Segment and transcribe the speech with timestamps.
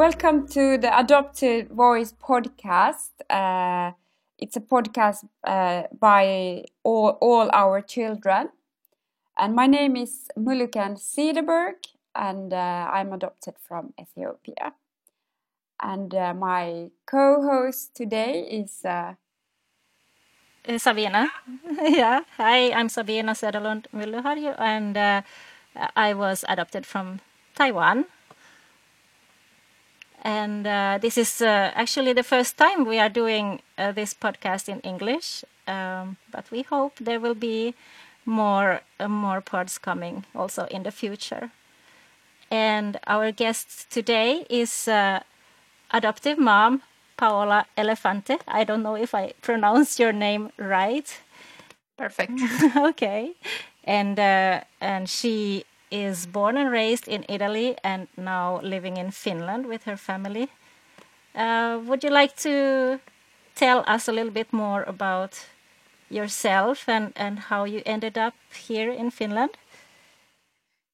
[0.00, 3.10] Welcome to the Adopted Voice podcast.
[3.28, 3.92] Uh,
[4.38, 8.48] it's a podcast uh, by all, all our children.
[9.36, 14.72] And my name is Muluken Cederberg, and uh, I'm adopted from Ethiopia.
[15.82, 18.82] And uh, my co host today is.
[18.82, 19.16] Uh,
[20.78, 21.28] Sabina.
[21.82, 22.20] yeah.
[22.38, 25.20] Hi, I'm Sabina Söderlund Myllyharju, and uh,
[25.94, 27.20] I was adopted from
[27.54, 28.06] Taiwan
[30.22, 34.68] and uh, this is uh, actually the first time we are doing uh, this podcast
[34.68, 35.44] in English.
[35.66, 37.74] Um, but we hope there will be
[38.24, 41.50] more uh, more pods coming also in the future.
[42.50, 45.20] And our guest today is uh,
[45.92, 46.82] adoptive mom
[47.16, 48.40] Paola Elefante.
[48.48, 51.20] I don't know if I pronounce your name right.
[51.98, 52.32] Perfect.
[52.76, 53.34] okay,
[53.84, 59.66] and uh, and she is born and raised in Italy and now living in Finland
[59.66, 60.48] with her family.
[61.34, 63.00] Uh, would you like to
[63.54, 65.46] tell us a little bit more about
[66.08, 68.34] yourself and, and how you ended up
[68.68, 69.50] here in Finland?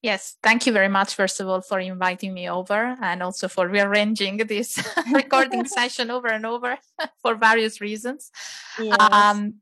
[0.02, 3.66] Yes, thank you very much, first of all, for inviting me over and also for
[3.66, 4.78] rearranging this
[5.12, 6.78] recording session over and over
[7.22, 8.30] for various reasons.
[8.78, 8.96] Yes.
[9.00, 9.54] Um,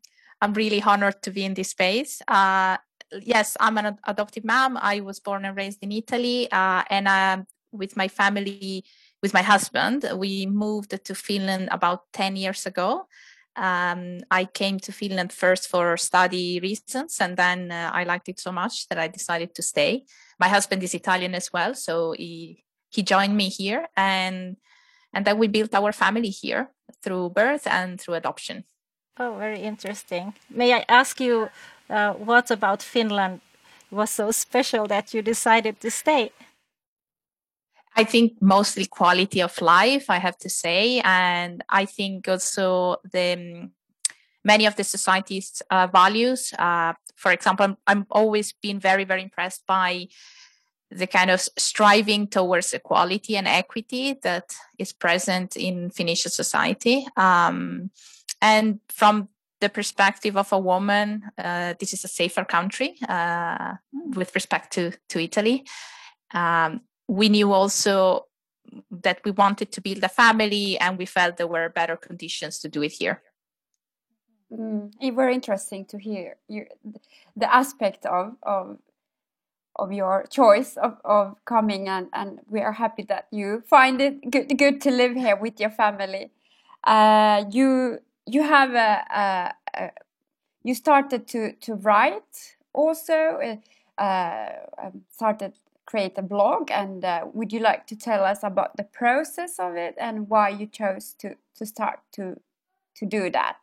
[0.42, 2.20] I'm really honored to be in this space.
[2.28, 2.76] Uh,
[3.22, 4.78] yes, I'm an adoptive mom.
[4.80, 8.84] I was born and raised in Italy, uh, and uh, with my family,
[9.22, 13.06] with my husband, we moved to Finland about 10 years ago.
[13.56, 18.40] Um, I came to Finland first for study reasons, and then uh, I liked it
[18.40, 20.04] so much that I decided to stay.
[20.40, 24.56] My husband is Italian as well, so he he joined me here, and
[25.12, 26.70] and then we built our family here
[27.02, 28.64] through birth and through adoption.
[29.16, 30.34] Oh, very interesting.
[30.50, 31.48] May I ask you
[31.90, 33.40] uh, what about Finland
[33.90, 36.32] was so special that you decided to stay?
[37.96, 43.34] I think mostly quality of life, I have to say, and I think also the
[43.34, 43.70] um,
[44.44, 46.52] many of the society's uh, values.
[46.58, 50.08] Uh, for example, I'm, I'm always been very very impressed by
[50.90, 57.06] the kind of striving towards equality and equity that is present in Finnish society.
[57.16, 57.90] Um,
[58.40, 59.28] and from
[59.60, 63.74] the perspective of a woman, uh, this is a safer country uh,
[64.14, 65.64] with respect to to Italy.
[66.32, 68.26] Um, we knew also
[68.90, 72.68] that we wanted to build a family, and we felt there were better conditions to
[72.68, 73.22] do it here.
[74.52, 76.36] Mm, it's very interesting to hear
[77.36, 78.78] the aspect of of
[79.76, 84.30] of your choice of, of coming and, and we are happy that you find it
[84.30, 86.30] good, good to live here with your family.
[86.84, 89.90] Uh, you you have a, a, a,
[90.62, 94.52] you started to to write also uh, uh,
[94.82, 95.52] um, started
[95.86, 99.76] create a blog and uh, would you like to tell us about the process of
[99.76, 102.40] it and why you chose to to start to
[102.96, 103.58] to do that?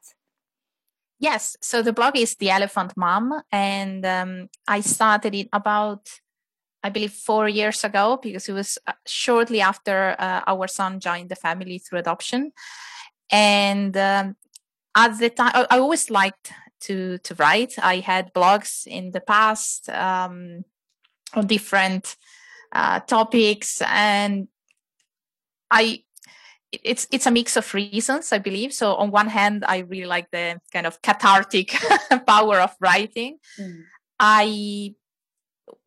[1.20, 1.56] Yes.
[1.62, 6.10] So the blog is the elephant mom and um, i started it about
[6.84, 11.30] i believe four years ago because it was uh, shortly after uh, our son joined
[11.30, 12.52] the family through adoption.
[13.32, 14.36] And um,
[14.96, 17.74] at the time I, I, always liked to to write.
[17.82, 20.66] I had blogs in the past um,
[21.34, 22.18] on different
[22.72, 24.48] uh, topics and
[25.70, 26.04] i
[26.72, 28.74] it's it's a mix of reasons i believe.
[28.74, 31.76] So on one hand i really like the kind of cathartic
[32.28, 33.38] power of writing.
[33.60, 33.84] Mm.
[34.20, 34.94] i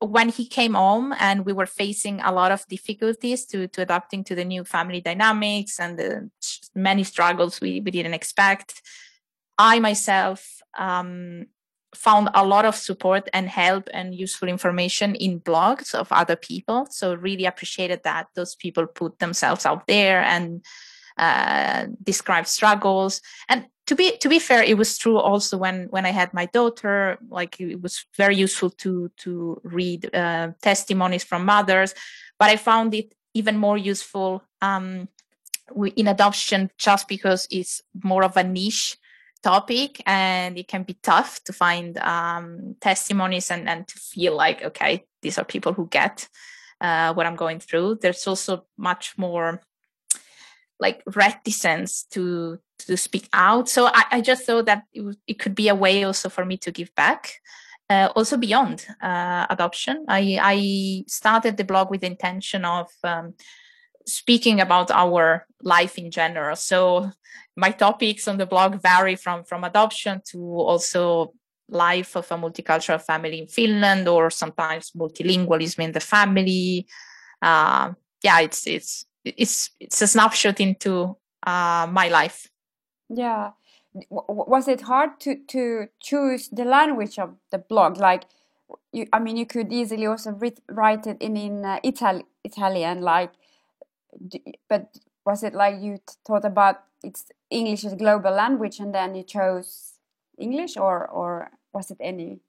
[0.00, 4.24] when he came home and we were facing a lot of difficulties to, to adapting
[4.24, 6.30] to the new family dynamics and the
[6.74, 8.82] many struggles we, we didn't expect,
[9.58, 11.46] I myself um,
[11.94, 16.86] found a lot of support and help and useful information in blogs of other people.
[16.90, 20.64] So really appreciated that those people put themselves out there and
[21.16, 23.20] uh, describe struggles.
[23.48, 26.46] And to be to be fair it was true also when when i had my
[26.46, 31.94] daughter like it was very useful to to read uh, testimonies from mothers
[32.38, 35.08] but i found it even more useful um,
[35.96, 38.96] in adoption just because it's more of a niche
[39.42, 44.62] topic and it can be tough to find um, testimonies and, and to feel like
[44.62, 46.28] okay these are people who get
[46.80, 47.96] uh, what i'm going through.
[47.96, 49.60] There's also much more
[50.80, 53.68] like reticence to to speak out.
[53.68, 56.56] So I, I just thought that it, it, could be a way also for me
[56.58, 57.40] to give back.
[57.90, 63.34] Uh, also beyond uh, adoption, I, I started the blog with the intention of um,
[64.06, 66.56] speaking about our life in general.
[66.56, 67.10] So
[67.56, 71.34] my topics on the blog vary from from adoption to also
[71.68, 76.86] life of a multicultural family in Finland, or sometimes multilingualism in the family.
[77.40, 77.92] Uh,
[78.22, 81.16] yeah, it's it's it's it's a snapshot into
[81.46, 82.48] uh, my life.
[83.14, 83.52] Yeah,
[84.10, 87.98] w- was it hard to to choose the language of the blog?
[87.98, 88.24] Like,
[88.92, 90.38] you, I mean, you could easily also
[90.70, 93.32] write it in in uh, Itali- Italian, like,
[94.68, 99.14] but was it like you thought about it's English is a global language and then
[99.14, 99.94] you chose
[100.38, 102.40] English, or or was it any?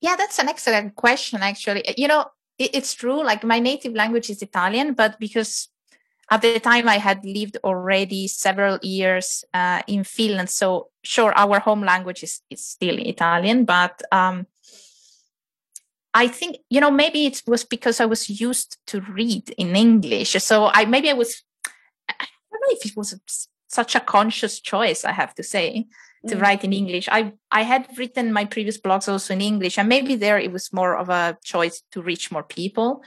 [0.00, 1.42] Yeah, that's an excellent question.
[1.42, 2.26] Actually, you know,
[2.58, 3.22] it's true.
[3.22, 5.68] Like my native language is Italian, but because
[6.30, 11.58] at the time I had lived already several years uh, in Finland, so sure, our
[11.58, 14.46] home language is, is still Italian, but um,
[16.14, 20.32] I think you know maybe it was because I was used to read in English,
[20.38, 21.42] so I maybe I was.
[22.08, 25.04] I don't know if it was such a conscious choice.
[25.04, 25.86] I have to say
[26.26, 26.40] to mm.
[26.40, 27.08] write in English.
[27.10, 30.72] I I had written my previous blogs also in English, and maybe there it was
[30.72, 33.02] more of a choice to reach more people.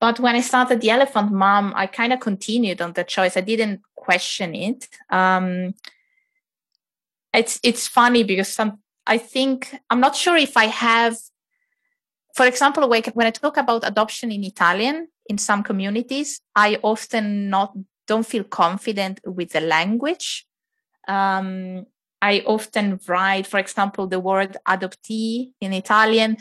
[0.00, 3.36] But when I started the Elephant Mom, I kind of continued on that choice.
[3.36, 4.88] I didn't question it.
[5.10, 5.74] Um,
[7.34, 11.16] it's it's funny because some I think I'm not sure if I have,
[12.34, 17.76] for example, when I talk about adoption in Italian in some communities, I often not
[18.06, 20.46] don't feel confident with the language
[21.08, 21.86] um,
[22.20, 26.36] I often write, for example, the word adoptee in Italian.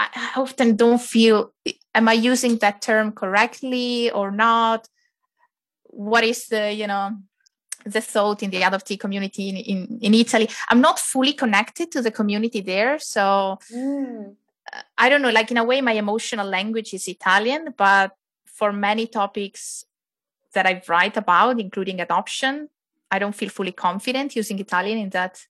[0.00, 1.52] I often don't feel,
[1.94, 4.88] am I using that term correctly or not?
[5.84, 7.16] What is the, you know,
[7.84, 10.48] the thought in the adoptee community in, in, in Italy?
[10.68, 12.98] I'm not fully connected to the community there.
[12.98, 14.34] So mm.
[14.96, 18.12] I don't know, like in a way, my emotional language is Italian, but
[18.46, 19.84] for many topics
[20.54, 22.70] that I write about, including adoption,
[23.10, 25.46] I don't feel fully confident using Italian in that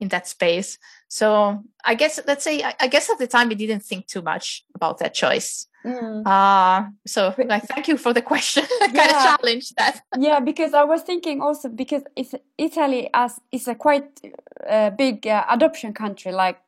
[0.00, 0.78] in that space.
[1.08, 4.22] So I guess let's say I, I guess at the time we didn't think too
[4.22, 5.66] much about that choice.
[5.84, 6.26] Mm.
[6.26, 8.64] Uh, so like, thank you for the question.
[8.80, 10.00] kind of challenge that.
[10.18, 14.20] yeah, because I was thinking also because it's Italy as is a quite
[14.68, 16.32] uh, big uh, adoption country.
[16.32, 16.58] Like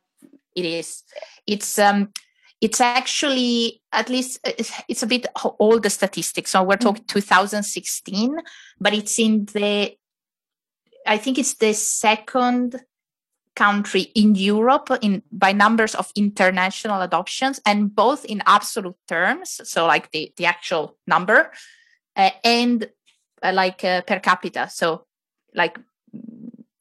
[0.56, 1.02] it is.
[1.46, 2.12] It's um
[2.60, 4.38] it's actually at least
[4.88, 5.26] it's a bit
[5.58, 8.36] old the statistics so we're talking 2016
[8.78, 9.96] but it's in the
[11.06, 12.80] I think it's the second
[13.60, 19.86] country in Europe in by numbers of international adoptions, and both in absolute terms, so
[19.86, 21.50] like the the actual number,
[22.16, 22.88] uh, and
[23.42, 24.68] uh, like uh, per capita.
[24.70, 25.06] So
[25.54, 25.78] like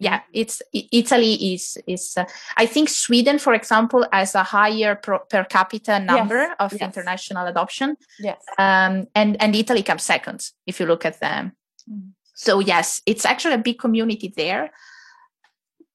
[0.02, 2.24] yeah it's italy is is uh,
[2.56, 6.81] i think sweden for example has a higher pro, per capita number yes, of yes.
[6.81, 11.52] international adoption yes um, and and italy comes second if you look at them
[11.84, 12.14] mm.
[12.40, 14.72] So yes, it's actually a big community there,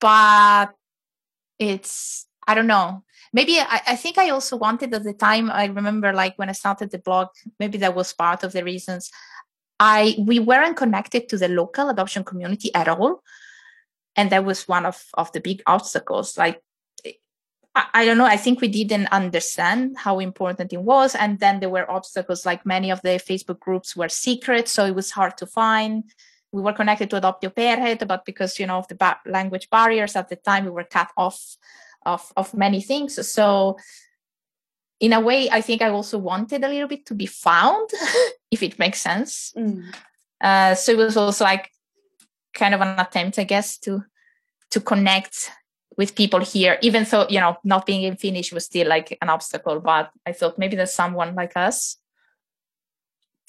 [0.00, 0.74] but
[1.58, 3.04] it's I don't know.
[3.32, 5.50] Maybe I, I think I also wanted at the time.
[5.50, 9.10] I remember like when I started the blog, maybe that was part of the reasons.
[9.80, 13.22] I we weren't connected to the local adoption community at all,
[14.14, 16.38] and that was one of of the big obstacles.
[16.38, 16.62] Like
[17.74, 18.26] I, I don't know.
[18.26, 22.64] I think we didn't understand how important it was, and then there were obstacles like
[22.64, 26.04] many of the Facebook groups were secret, so it was hard to find
[26.54, 30.14] we were connected to Adoptio Perheet, but because you know of the ba- language barriers
[30.14, 31.56] at the time, we were cut off
[32.06, 33.12] of of many things.
[33.28, 33.76] So
[35.00, 37.90] in a way, I think I also wanted a little bit to be found,
[38.52, 39.52] if it makes sense.
[39.56, 39.92] Mm.
[40.40, 41.70] Uh, so it was also like
[42.54, 44.04] kind of an attempt, I guess, to
[44.70, 45.50] to connect
[45.96, 49.28] with people here, even though you know not being in Finnish was still like an
[49.28, 49.80] obstacle.
[49.80, 51.98] But I thought maybe there's someone like us,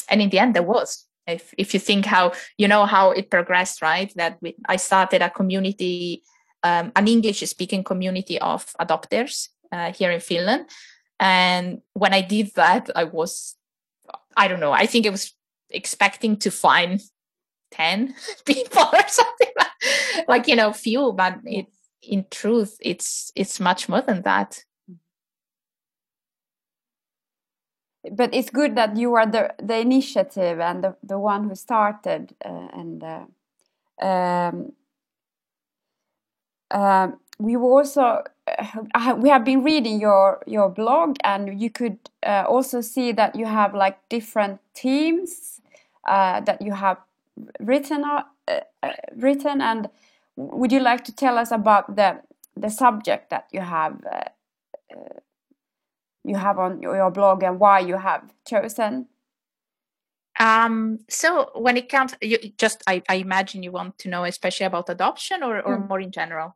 [0.10, 3.29] and in the end, there was if if you think how you know how it
[3.29, 4.12] progressed right?
[4.15, 6.24] That we, i started a community
[6.63, 10.70] um, an english speaking community of adopters uh, here in finland.
[11.20, 13.55] And when i did that i was
[14.36, 15.34] i don't know i think i was
[15.70, 17.01] expecting to find
[17.72, 18.13] 10
[18.46, 21.67] people or something like, like you know few but it
[22.01, 24.63] in truth it's it's much more than that
[28.12, 32.34] but it's good that you are the the initiative and the, the one who started
[32.44, 34.74] uh, and uh, um,
[36.72, 37.10] uh,
[37.40, 42.82] we also uh, we have been reading your your blog and you could uh, also
[42.82, 45.62] see that you have like different themes
[46.08, 46.98] uh, that you have
[47.60, 48.04] written
[49.16, 49.62] written.
[49.62, 49.90] And
[50.36, 52.22] would you like to tell us about the
[52.56, 54.00] the subject that you have
[56.27, 59.08] you have on your blog and why you have chosen?
[60.39, 64.65] Um, so when it comes, you just I, I imagine you want to know especially
[64.65, 65.88] about adoption or, or mm.
[65.88, 66.55] more in general.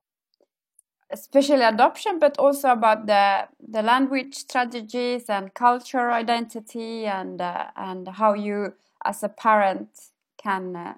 [1.11, 8.07] especially adoption, but also about the the language strategies and culture identity and uh, and
[8.07, 8.73] how you
[9.05, 9.89] as a parent
[10.37, 10.93] can uh,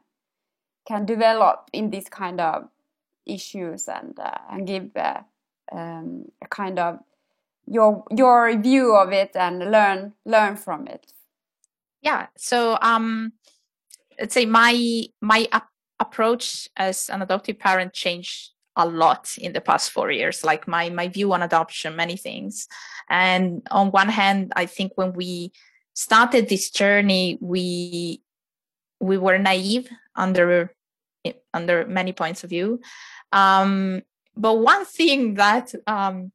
[0.87, 2.69] can develop in these kind of
[3.25, 5.21] issues and uh, and give uh,
[5.71, 6.99] um, a kind of
[7.71, 11.13] your your view of it and learn learn from it.
[12.01, 12.27] Yeah.
[12.37, 13.33] So um,
[14.19, 15.47] let's say my my
[15.99, 20.89] approach as an adoptive parent changed a lot in the past four years like my
[20.89, 22.67] my view on adoption many things
[23.09, 25.51] and on one hand i think when we
[25.93, 28.21] started this journey we
[29.01, 30.73] we were naive under
[31.53, 32.79] under many points of view
[33.33, 34.01] um,
[34.35, 36.31] but one thing that um,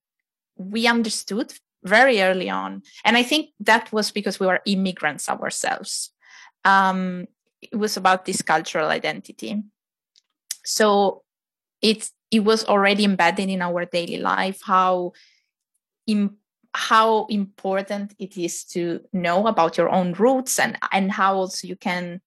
[0.57, 1.53] we understood
[1.85, 2.83] very early on.
[3.05, 6.11] And i think that was because we were immigrants ourselves.
[6.65, 7.27] Um,
[7.63, 9.63] it was about this cultural identity.
[10.65, 11.23] So
[11.81, 15.13] it's it was already embedded in our daily life how
[16.75, 21.77] how important it is to know about your own roots and and how also you
[21.77, 22.21] can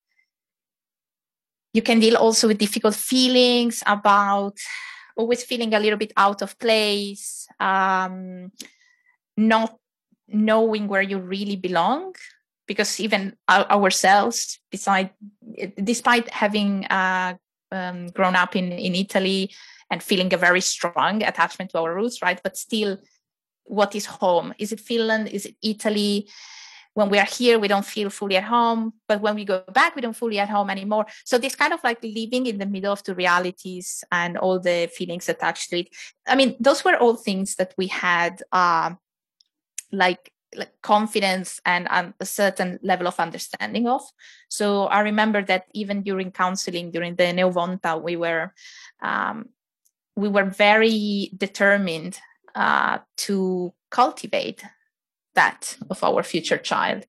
[1.74, 4.58] you can deal also with difficult feelings about
[5.20, 8.52] always feeling a little bit out of place um,
[9.36, 9.76] not
[10.28, 12.14] knowing where you really belong
[12.68, 15.10] because even ourselves beside
[15.84, 17.34] despite having uh,
[17.72, 19.52] um, grown up in in italy
[19.90, 22.40] and feeling a very strong attachment to our roots, right?
[22.44, 22.98] But still,
[23.64, 24.54] what is home?
[24.60, 25.30] Is it Finland?
[25.30, 26.28] Is it Italy?
[26.94, 29.96] When we are here, we don't feel fully at home, but when we go back,
[29.96, 31.06] we don't fully at home anymore.
[31.24, 34.90] So this kind of like living in the middle of the realities and all the
[34.94, 35.90] feelings attached to it.
[36.28, 38.96] I mean, those were all things that we had, uh,
[39.92, 44.02] like like confidence and um, a certain level of understanding of.
[44.50, 48.52] So I remember that even during counseling, during the Neuvonta, we were
[49.02, 49.50] um,
[50.16, 52.20] we were very determined
[52.56, 54.64] uh, to cultivate
[55.42, 57.02] that of our future child.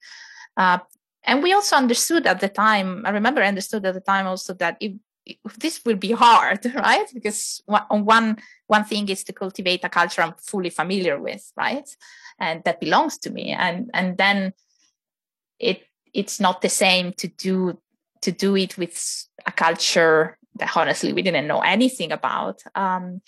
[0.57, 0.79] Uh,
[1.25, 4.53] and we also understood at the time, I remember I understood at the time also
[4.55, 4.93] that it,
[5.59, 7.09] this will be hard, right?
[7.13, 11.89] Because on one, one thing is to cultivate a culture I'm fully familiar with, right?
[12.39, 13.53] And that belongs to me.
[13.67, 14.53] And, and then
[15.59, 15.83] it,
[16.15, 17.79] it's not the same to do,
[18.23, 18.97] to do it with
[19.47, 22.63] a culture that honestly we didn't know anything about.
[22.75, 23.21] Um,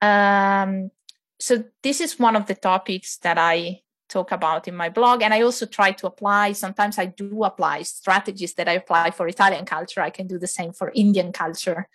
[0.00, 0.90] um,
[1.38, 5.34] so this is one of the topics that I talk about in my blog, and
[5.34, 6.52] I also try to apply.
[6.52, 10.00] Sometimes I do apply strategies that I apply for Italian culture.
[10.00, 11.88] I can do the same for Indian culture,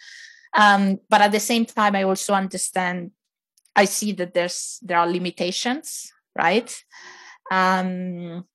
[0.53, 3.11] um, but at the same time, I also understand.
[3.75, 6.83] I see that there's there are limitations, right?
[7.49, 8.45] Um,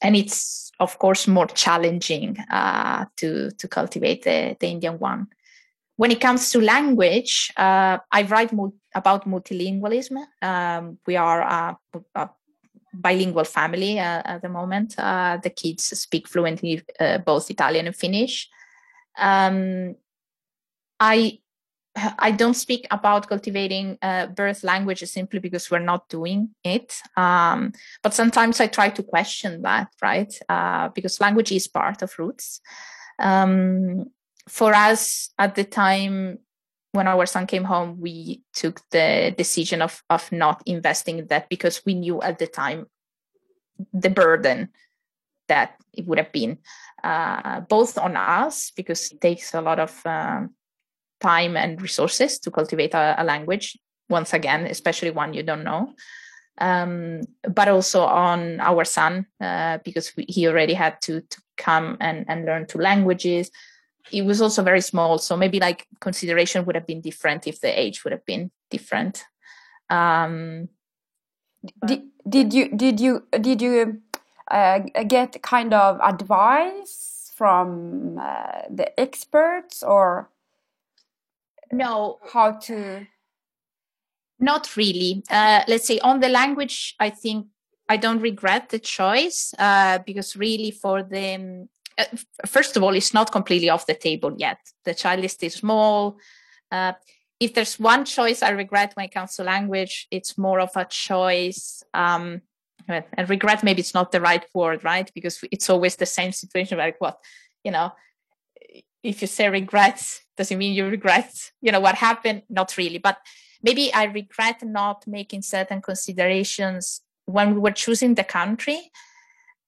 [0.00, 5.26] and it's of course more challenging uh, to to cultivate the, the Indian one.
[5.96, 8.50] When it comes to language, uh, I write
[8.94, 10.16] about multilingualism.
[10.42, 11.78] Um, we are
[12.94, 14.94] bilingual family uh, at the moment.
[14.98, 18.48] Uh, the kids speak fluently uh, both Italian and Finnish.
[19.18, 19.96] Um,
[21.00, 21.38] I
[22.18, 26.96] I don't speak about cultivating uh, birth languages simply because we're not doing it.
[27.16, 27.72] Um,
[28.02, 30.34] but sometimes I try to question that, right?
[30.48, 32.60] Uh, because language is part of roots.
[33.18, 34.06] Um,
[34.48, 36.38] for us at the time
[36.94, 41.48] when our son came home, we took the decision of, of not investing in that
[41.48, 42.86] because we knew at the time
[43.92, 44.68] the burden
[45.48, 46.58] that it would have been,
[47.02, 50.50] uh, both on us, because it takes a lot of um,
[51.20, 53.76] time and resources to cultivate a, a language
[54.08, 55.92] once again especially one you don't know.
[56.58, 61.96] Um, but also on our son uh, because we, he already had to, to come
[62.00, 63.50] and, and learn two languages
[64.10, 67.78] he was also very small so maybe like consideration would have been different if the
[67.78, 69.24] age would have been different.
[69.90, 70.68] Um,
[71.86, 74.00] did, did you did you did you
[74.50, 80.30] uh, get kind of advice from uh, the experts or
[81.72, 82.18] no.
[82.32, 83.06] how to?
[84.38, 85.22] Not really.
[85.30, 87.46] Uh, let's say on the language i think
[87.88, 91.83] i don't regret the choice uh, because really for them uh,
[92.46, 94.58] first of all it's not completely off the table yet.
[94.84, 96.18] The child is still small.
[96.70, 96.92] Uh,
[97.40, 100.84] if there's one choice i regret when it comes to language it's more of a
[100.84, 102.40] choice um,
[102.88, 105.10] and regret maybe it's not the right word right?
[105.14, 107.18] Because it's always the same situation like what
[107.62, 107.92] you know
[109.02, 112.42] if you say regrets, does it mean you regret you know what happened?
[112.48, 113.18] Not really but
[113.62, 118.90] maybe i regret not making certain considerations when we were choosing the country.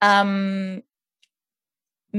[0.03, 0.83] Um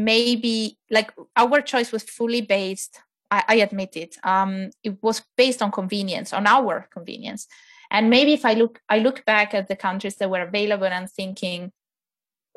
[0.04, 3.00] maybe like our choice was fully based
[3.32, 4.18] I, I admit it.
[4.24, 7.48] Um, it was based on convenience, on our convenience.
[7.89, 11.10] And maybe if I look, I look back at the countries that were available and
[11.10, 11.72] thinking,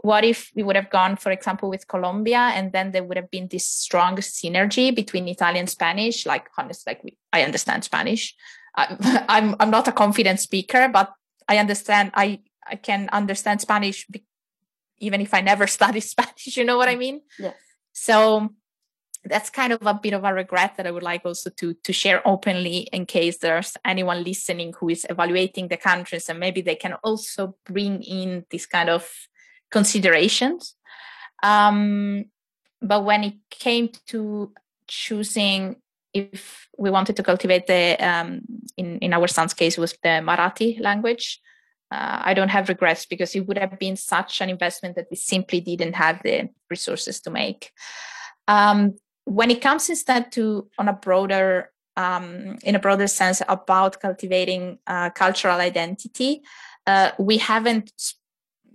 [0.02, 3.30] what if we would have gone, for example, with Colombia, and then there would have
[3.30, 6.25] been this strong synergy between Italian Spanish?
[6.25, 8.35] Like, honestly, like we, I understand Spanish.
[8.75, 11.12] I, I'm I'm not a confident speaker, but
[11.49, 12.12] I understand.
[12.14, 14.06] I I can understand Spanish,
[15.00, 16.57] even if I never studied Spanish.
[16.57, 17.23] You know what I mean?
[17.38, 17.54] Yes.
[17.92, 18.50] So
[19.25, 21.92] that's kind of a bit of a regret that I would like also to to
[21.92, 26.76] share openly in case there's anyone listening who is evaluating the countries and maybe they
[26.76, 29.11] can also bring in this kind of
[29.71, 30.75] considerations.
[31.42, 32.25] Um,
[32.80, 34.52] but when it came to
[34.87, 35.76] choosing
[36.12, 38.40] if we wanted to cultivate the um,
[38.76, 41.40] in in our son's case it was the Marathi language.
[41.90, 45.16] Uh, I don't have regrets because it would have been such an investment that we
[45.16, 47.73] simply didn't have the resources to make.
[48.47, 54.00] Um, when it comes instead to on a broader um, in a broader sense about
[54.00, 56.42] cultivating uh, cultural identity,
[56.87, 57.92] uh, we haven't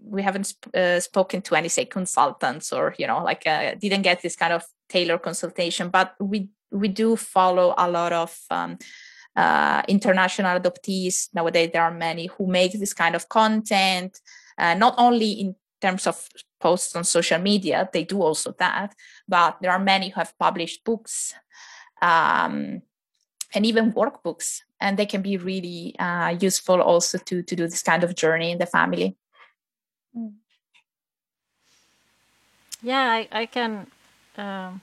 [0.02, 4.22] we haven't uh, spoken to any say consultants or you know like uh, didn't get
[4.22, 8.78] this kind of tailor consultation, but we we do follow a lot of um,
[9.36, 11.70] uh, international adoptees nowadays.
[11.74, 14.20] There are many who make this kind of content,
[14.58, 16.28] uh, not only in terms of
[16.60, 18.96] posts on social media they do also that
[19.28, 21.34] but there are many who have published books
[22.02, 22.82] um,
[23.54, 27.84] and even workbooks and they can be really uh, useful also to to do this
[27.84, 29.16] kind of journey in the family
[30.18, 30.34] mm.
[32.82, 33.88] yeah i, I can
[34.38, 34.82] um,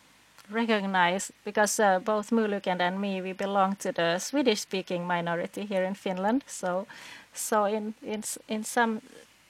[0.50, 5.84] recognize because uh, both Muluken and me we belong to the Swedish speaking minority here
[5.84, 6.86] in Finland so
[7.32, 9.00] so in in in some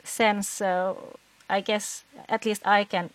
[0.05, 0.95] sense uh,
[1.49, 3.11] I guess at least I can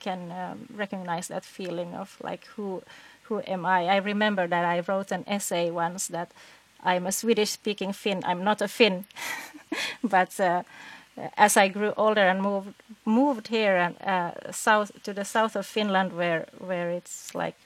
[0.00, 2.82] can um, recognize that feeling of like who
[3.28, 3.86] who am I?
[3.86, 6.30] I remember that I wrote an essay once that
[6.84, 8.22] I'm a Swedish speaking Finn.
[8.24, 9.04] I'm not a Finn,
[10.04, 10.62] but uh,
[11.36, 12.74] as I grew older and moved
[13.04, 17.56] moved here and uh, south to the south of Finland, where where it's like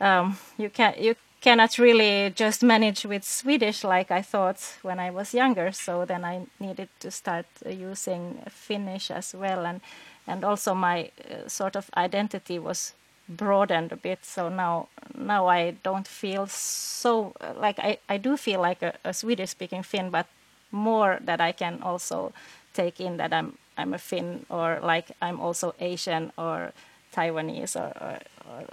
[0.00, 5.10] um, you can you cannot really just manage with Swedish like I thought when I
[5.10, 5.72] was younger.
[5.72, 9.80] So then I needed to start using Finnish as well, and
[10.26, 12.94] and also my uh, sort of identity was
[13.28, 14.24] broadened a bit.
[14.24, 19.12] So now now I don't feel so like I I do feel like a, a
[19.12, 20.26] Swedish speaking Finn, but
[20.70, 22.32] more that I can also
[22.74, 26.72] take in that I'm I'm a Finn or like I'm also Asian or
[27.14, 28.18] Taiwanese or, or,
[28.50, 28.64] or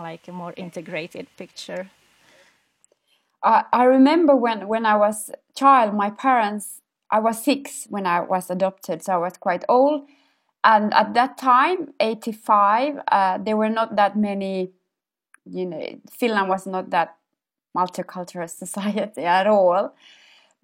[0.00, 1.90] like a more integrated picture.
[3.42, 8.20] I, I remember when when i was child my parents i was six when i
[8.20, 10.08] was adopted so i was quite old.
[10.66, 14.72] And at that time 85 uh, there were not that many
[15.44, 17.16] you know finland was not that
[17.76, 19.94] multicultural society at all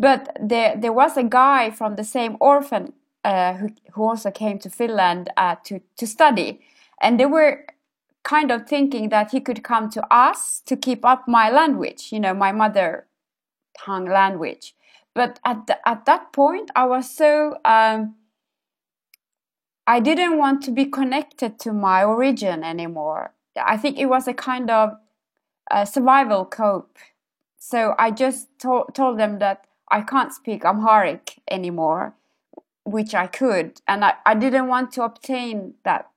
[0.01, 2.93] but there there was a guy from the same orphan
[3.25, 6.61] uh, who, who also came to finland uh, to to study
[7.01, 7.67] and they were
[8.23, 12.21] kind of thinking that he could come to us to keep up my language, you
[12.21, 13.07] know, my mother
[13.79, 14.75] tongue language.
[15.15, 18.17] But at the, at that point, I was so um,
[19.87, 23.33] I didn't want to be connected to my origin anymore.
[23.57, 24.93] I think it was a kind of
[25.71, 26.97] a survival cope.
[27.59, 32.15] So I just to- told them that I can't speak Amharic anymore,
[32.85, 36.11] which I could, and I, I didn't want to obtain that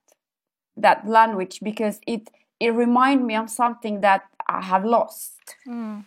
[0.78, 5.56] that language because it it reminds me of something that I have lost.
[5.68, 6.06] Mm.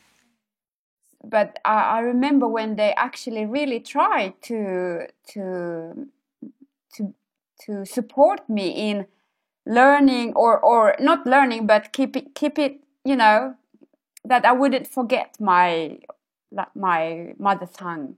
[1.25, 6.09] But I, I, remember when they actually really tried to to
[6.95, 7.15] to
[7.63, 9.07] to support me in
[9.67, 13.57] learning or or not learning but keep it keep it you know
[14.25, 15.99] that I wouldn't forget my
[16.75, 18.17] my mother tongue.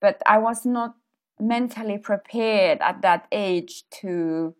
[0.00, 0.94] But I was not
[1.40, 4.54] mentally prepared at that age to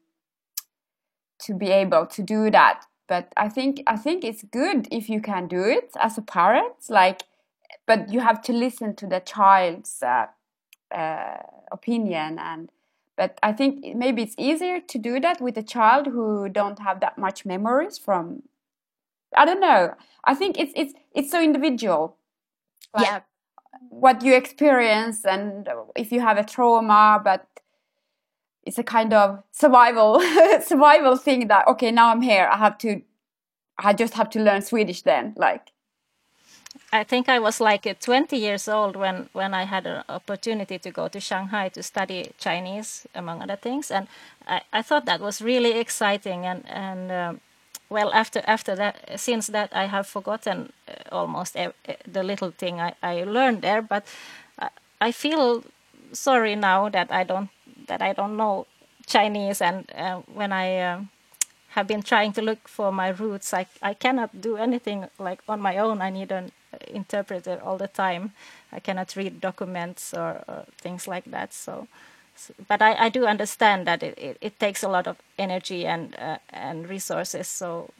[1.40, 2.84] to be able to do that.
[3.08, 6.74] But i think i think it's good if you can do it as a parent
[6.90, 7.22] like
[7.86, 10.26] but you have to listen to the child's uh,
[10.94, 11.38] uh,
[11.72, 12.70] opinion and
[13.16, 17.00] but i think maybe it's easier to do that with a child who don't have
[17.00, 18.42] that much memories from
[19.36, 19.94] i don't know.
[20.24, 22.17] I think it's it's it's so individual
[22.98, 23.20] like yeah.
[23.90, 27.46] What you experience and if you have a trauma but
[28.64, 30.20] it's a kind of survival
[30.62, 32.48] survival thing that okay now i'm here.
[32.52, 33.02] I have to
[33.78, 35.72] i just have to learn swedish then like.
[36.92, 40.90] I think i was like 20 years old when when i had an opportunity to
[40.90, 43.90] go to shanghai to study chinese among other things.
[43.90, 44.06] And
[44.46, 47.40] i, I thought that was really exciting and and um,
[47.88, 52.94] well after after that since that I have forgotten uh, almost the little thing I,
[53.02, 54.06] I learned there but
[54.58, 54.68] I,
[55.00, 55.64] I feel
[56.12, 57.50] sorry now that I don't
[57.86, 58.66] that I don't know
[59.06, 61.00] Chinese and uh, when I uh,
[61.70, 65.60] have been trying to look for my roots I, I cannot do anything like on
[65.60, 66.00] my own.
[66.02, 66.52] I need an
[66.88, 68.32] interpreter all the time.
[68.72, 71.88] I cannot read documents or, or things like that so
[72.68, 76.14] but I, I do understand that it, it, it, takes a lot of energy and
[76.18, 77.48] uh, and resources.
[77.48, 77.90] So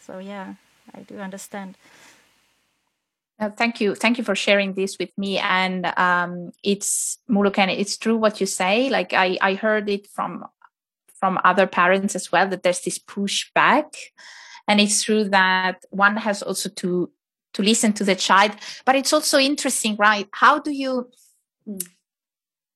[0.00, 0.54] so yeah,
[0.94, 1.76] I do understand.
[3.38, 5.38] Uh, thank you, thank you for sharing this with me.
[5.38, 8.88] And um, it's Muluken, it's true what you say.
[8.88, 10.44] Like I I heard it from
[11.18, 13.96] from other parents as well that there's this pushback,
[14.68, 17.10] and it's true that one has also to
[17.52, 18.52] to listen to the child.
[18.84, 20.28] But it's also interesting, right?
[20.32, 21.10] How do you
[21.66, 21.78] hmm.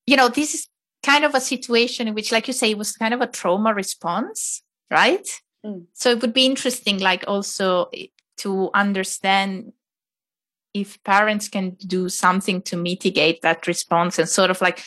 [0.06, 0.69] you know this is
[1.02, 3.74] kind of a situation in which, like you say, it was kind of a trauma
[3.74, 5.26] response, right?
[5.64, 5.86] Mm.
[5.92, 7.90] So it would be interesting, like also
[8.38, 9.72] to understand
[10.72, 14.84] if parents can do something to mitigate that response and sort of like,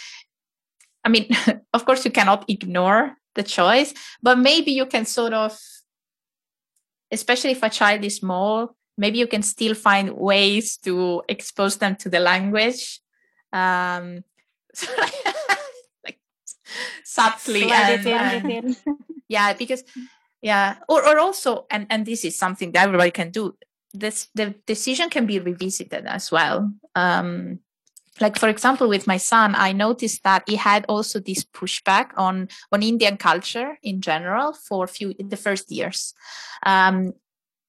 [1.04, 1.30] I mean,
[1.74, 5.58] of course, you cannot ignore the choice, but maybe you can sort of,
[7.12, 11.96] especially if a child is small, maybe you can still find ways to expose them
[11.98, 13.02] to the language.
[13.52, 14.24] Um,
[17.04, 18.78] subtly and, and
[19.28, 19.84] yeah because
[20.42, 23.56] yeah or, or also and and this is something that everybody can do.
[23.94, 26.72] This the decision can be revisited as well.
[26.96, 27.60] Um
[28.20, 32.48] like for example with my son i noticed that he had also this pushback on
[32.72, 36.14] on indian culture in general for a few the first years.
[36.66, 37.14] Um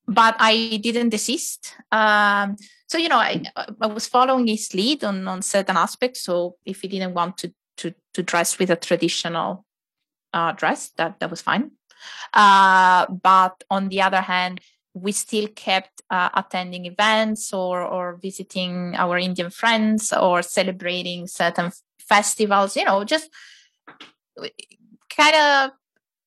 [0.07, 1.75] but i didn't desist.
[1.91, 2.57] Um
[2.89, 3.43] so you know I,
[3.81, 6.21] I was following his lead on on certain aspects.
[6.23, 9.65] So if he didn't want to to to dress with a traditional
[10.33, 10.91] uh, dress.
[10.97, 11.73] That that was fine.
[12.33, 14.61] Uh, but on the other hand,
[14.95, 21.71] we still kept uh, attending events or or visiting our Indian friends or celebrating certain
[21.99, 22.77] festivals.
[22.77, 23.31] You know, just
[25.17, 25.71] kind of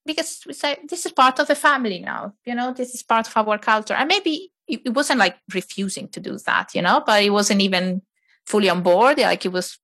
[0.06, 2.34] because we say this is part of the family now.
[2.46, 6.08] You know, this is part of our culture, and maybe it, it wasn't like refusing
[6.10, 6.74] to do that.
[6.76, 8.02] You know, but it wasn't even
[8.46, 9.20] fully on board.
[9.20, 9.80] Like it was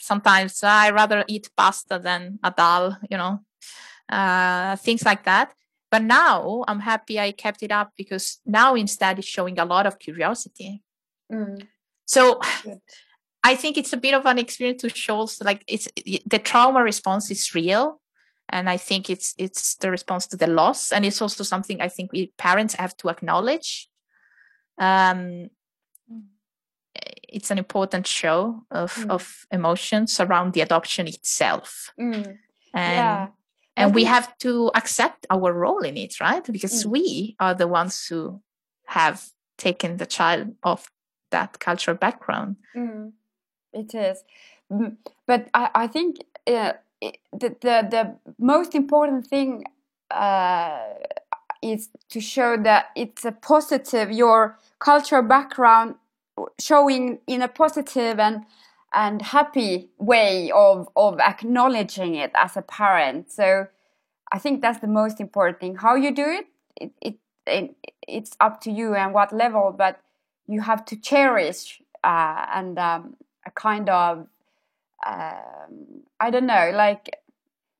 [0.00, 3.40] sometimes I rather eat pasta than a dal, you know,
[4.08, 5.54] uh, things like that.
[5.90, 9.86] But now I'm happy I kept it up because now instead it's showing a lot
[9.86, 10.82] of curiosity.
[11.32, 11.66] Mm.
[12.06, 12.40] So
[13.42, 15.88] I think it's a bit of an experience to show like it's
[16.26, 18.00] the trauma response is real.
[18.52, 21.88] And I think it's it's the response to the loss, and it's also something I
[21.88, 23.88] think we parents have to acknowledge.
[24.76, 25.50] Um,
[27.28, 29.10] it's an important show of mm.
[29.10, 32.26] of emotions around the adoption itself mm.
[32.74, 33.28] and yeah.
[33.76, 36.90] and we have to accept our role in it right because mm.
[36.90, 38.40] we are the ones who
[38.86, 40.90] have taken the child of
[41.30, 43.12] that cultural background mm.
[43.72, 44.24] it is
[45.26, 46.72] but i, I think uh,
[47.32, 49.64] the, the the most important thing
[50.10, 50.80] uh,
[51.62, 55.94] is to show that it's a positive your cultural background
[56.58, 58.44] showing in a positive and
[58.92, 63.30] and happy way of of acknowledging it as a parent.
[63.30, 63.66] So
[64.32, 65.76] i think that's the most important thing.
[65.76, 67.76] How you do it it, it, it
[68.06, 70.00] it's up to you and what level but
[70.46, 74.26] you have to cherish uh, and um, a kind of
[75.06, 77.10] um, i don't know like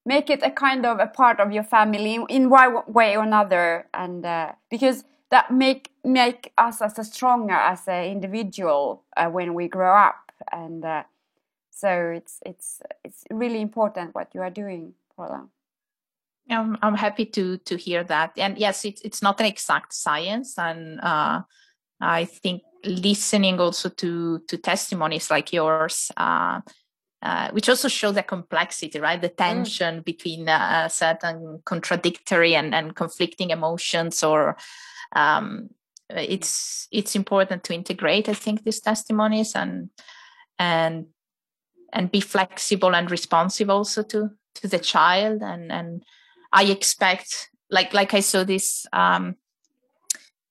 [0.04, 3.86] make it a kind of a part of your family in one way or another.
[3.92, 9.54] And uh, because that make make us as a stronger as an individual uh, when
[9.54, 11.02] we grow up and uh,
[11.70, 15.46] so it's it's it's really important what you are doing Paola.
[16.50, 20.58] I'm, I'm happy to to hear that and yes it's it's not an exact science
[20.58, 21.42] and uh,
[22.00, 26.60] I think listening also to to testimonies like yours uh,
[27.22, 29.20] uh, which also show the complexity, right?
[29.20, 29.36] The mm.
[29.36, 30.04] tension mm.
[30.06, 34.56] between uh, certain contradictory and, and conflicting emotions or
[35.14, 35.70] um,
[36.08, 39.90] it's it's important to integrate i think these testimonies and
[40.58, 41.06] and
[41.92, 45.42] and be flexible and responsive also to to the child.
[45.42, 46.02] And and
[46.52, 49.36] i expect like like i saw this um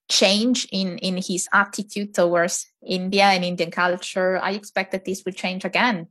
[0.09, 5.33] change in in his attitude towards india and indian culture i expect that this will
[5.33, 6.07] change again.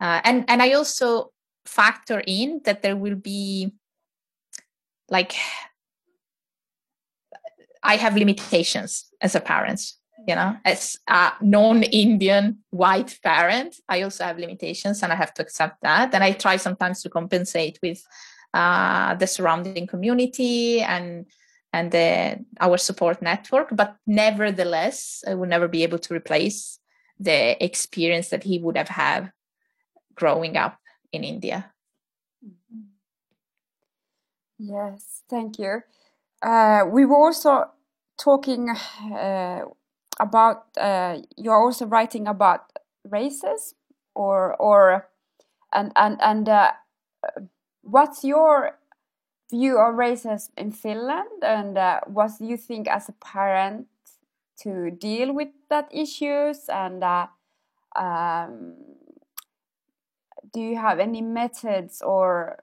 [0.00, 1.32] Uh, and and i also
[1.64, 3.72] factor in that there will be
[5.08, 5.34] like
[7.84, 9.80] I have limitations as a parent.
[10.26, 15.42] You know, as a non-Indian white parent, I also have limitations, and I have to
[15.42, 16.14] accept that.
[16.14, 18.02] And I try sometimes to compensate with
[18.54, 21.26] uh, the surrounding community and
[21.74, 23.68] and the, our support network.
[23.72, 26.78] But nevertheless, I will never be able to replace
[27.18, 29.32] the experience that he would have had
[30.14, 30.78] growing up
[31.12, 31.72] in India.
[34.56, 35.82] Yes, thank you.
[36.40, 37.64] Uh, we were also
[38.18, 39.62] talking uh,
[40.20, 42.72] about uh, you're also writing about
[43.08, 43.74] races
[44.14, 45.08] or or
[45.72, 46.72] and and and uh,
[47.82, 48.78] what's your
[49.50, 51.42] view of races in Finland?
[51.42, 53.86] And uh, what do you think as a parent
[54.62, 56.68] to deal with that issues?
[56.68, 57.26] And uh,
[57.96, 58.74] um,
[60.52, 62.62] do you have any methods or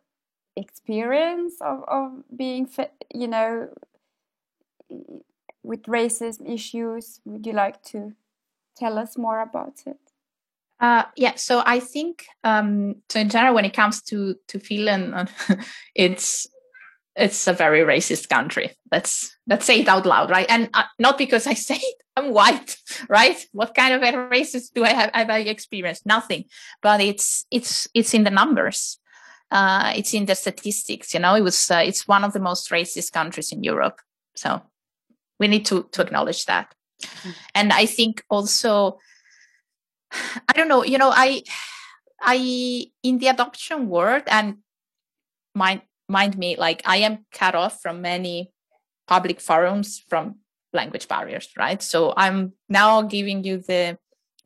[0.55, 2.69] experience of, of being
[3.13, 3.69] you know
[5.63, 8.13] with racism issues would you like to
[8.75, 9.97] tell us more about it
[10.81, 15.29] uh, yeah, so I think um, so in general, when it comes to to Finland,
[15.95, 16.47] it's
[17.15, 18.71] it's a very racist country.
[18.91, 20.47] Let's let's say it out loud, right?
[20.49, 22.77] And uh, not because I say it, I'm white,
[23.09, 23.45] right?
[23.51, 25.11] What kind of a racist do I have?
[25.13, 26.07] Have I experienced?
[26.07, 26.45] Nothing.
[26.81, 28.97] But it's it's it's in the numbers.
[29.51, 31.13] Uh, it's in the statistics.
[31.13, 33.99] You know, it was uh, it's one of the most racist countries in Europe.
[34.35, 34.63] So
[35.41, 36.73] we need to to acknowledge that.
[37.03, 37.31] Mm-hmm.
[37.55, 38.99] And I think also,
[40.13, 40.85] I don't know.
[40.85, 41.43] You know, I
[42.21, 44.57] I in the adoption world and
[45.55, 48.51] mind mind me like i am cut off from many
[49.07, 50.35] public forums from
[50.73, 53.97] language barriers right so i'm now giving you the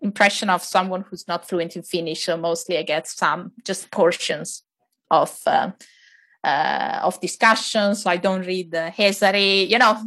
[0.01, 4.63] impression of someone who's not fluent in finnish so mostly i get some just portions
[5.09, 5.71] of uh,
[6.43, 9.97] uh, of discussions i don't read the hesari you know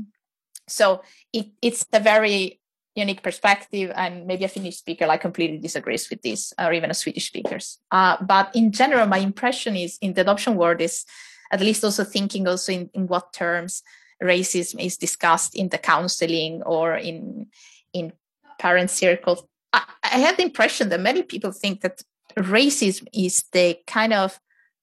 [0.68, 1.02] so
[1.32, 2.60] it, it's a very
[2.94, 6.94] unique perspective and maybe a finnish speaker like completely disagrees with this or even a
[6.94, 7.78] swedish speakers.
[7.90, 11.04] Uh, but in general my impression is in the adoption world is
[11.52, 13.82] at least also thinking also in, in what terms
[14.22, 17.46] racism is discussed in the counseling or in
[17.92, 18.12] in
[18.58, 22.02] parent circles I, I have the impression that many people think that
[22.36, 24.40] racism is the kind of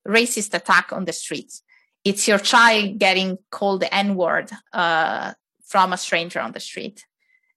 [0.08, 1.64] racist attack on the streets.
[2.04, 5.34] It's your child getting called the n word uh,
[5.66, 7.06] from a stranger on the street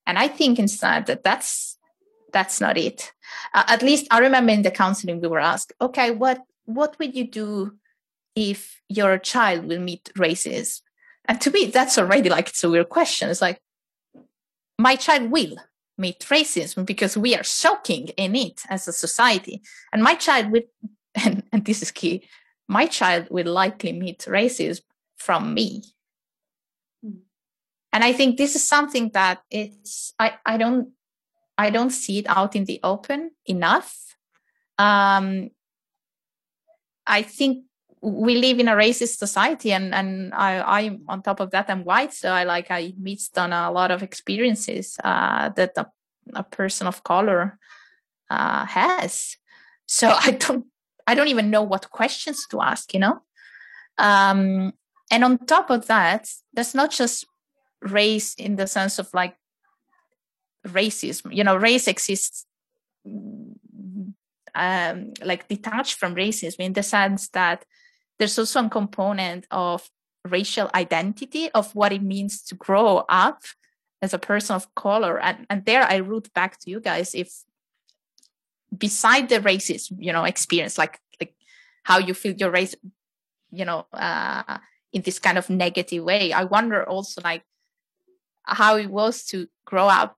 [0.07, 1.79] and i think instead that that's
[2.33, 3.13] that's not it
[3.55, 7.17] uh, at least i remember in the counseling we were asked okay what what would
[7.17, 7.73] you do
[8.37, 10.83] if your child will meet racism?
[11.25, 13.31] And to me, that's already like it's a weird question.
[13.31, 13.61] It's like,
[14.79, 15.57] my child will
[15.97, 19.63] meet racism because we are soaking in it as a society.
[19.93, 20.63] And my child will,
[21.15, 22.29] and, and this is key,
[22.69, 24.83] my child will likely meet racism
[25.17, 25.83] from me.
[27.93, 30.91] And I think this is something that it's I, I don't
[31.57, 34.17] I don't see it out in the open enough.
[34.79, 35.51] Um,
[37.07, 37.65] I think
[38.01, 41.85] we live in a racist society and and I, I on top of that I'm
[41.85, 45.87] white so I like I missed on a lot of experiences uh, that a,
[46.35, 47.59] a, person of color
[48.31, 49.37] uh, has
[49.87, 50.67] so I don't
[51.07, 53.23] I don't even know what questions to ask you know
[53.99, 54.73] um,
[55.11, 57.27] and on top of that that's not just
[57.83, 59.37] race in the sense of like
[60.67, 62.47] racism you know race exists
[64.55, 67.65] um, like detached from racism in the sense that
[68.19, 69.89] there's also a component of
[70.25, 73.43] racial identity of what it means to grow up
[74.03, 75.21] as a person of color.
[75.21, 77.33] And, and there i root back to you guys if
[78.77, 81.35] beside the racist you know experience like like
[81.85, 82.75] how you feel your race
[83.51, 84.59] you know uh
[84.93, 87.43] in this kind of negative way i wonder also like
[88.49, 90.17] how it was to grow up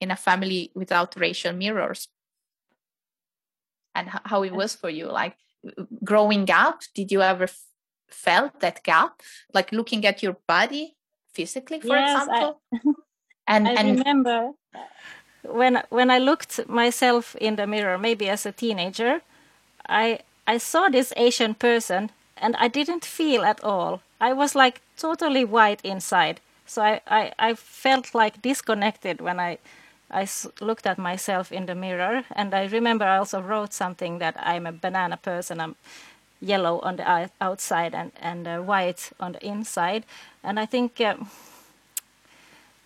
[0.00, 2.08] in a family without racial mirrors.
[3.94, 5.36] And how it was for you like
[6.04, 7.64] growing up did you ever f-
[8.08, 9.20] felt that gap?
[9.52, 10.96] Like looking at your body
[11.34, 12.60] physically for yes, example?
[12.72, 12.78] I,
[13.50, 14.78] and i and, remember uh,
[15.42, 19.20] when when i looked myself in the mirror maybe as a teenager
[19.88, 24.00] i i saw this asian person and i didn't feel at all.
[24.22, 26.40] I was like totally white inside
[26.72, 29.58] so i i, I felt like disconnected when i
[30.12, 30.26] I
[30.60, 34.66] looked at myself in the mirror, and I remember I also wrote something that I'm
[34.66, 35.60] a banana person.
[35.60, 35.76] I'm
[36.40, 40.04] yellow on the outside and and uh, white on the inside.
[40.42, 41.14] And I think uh,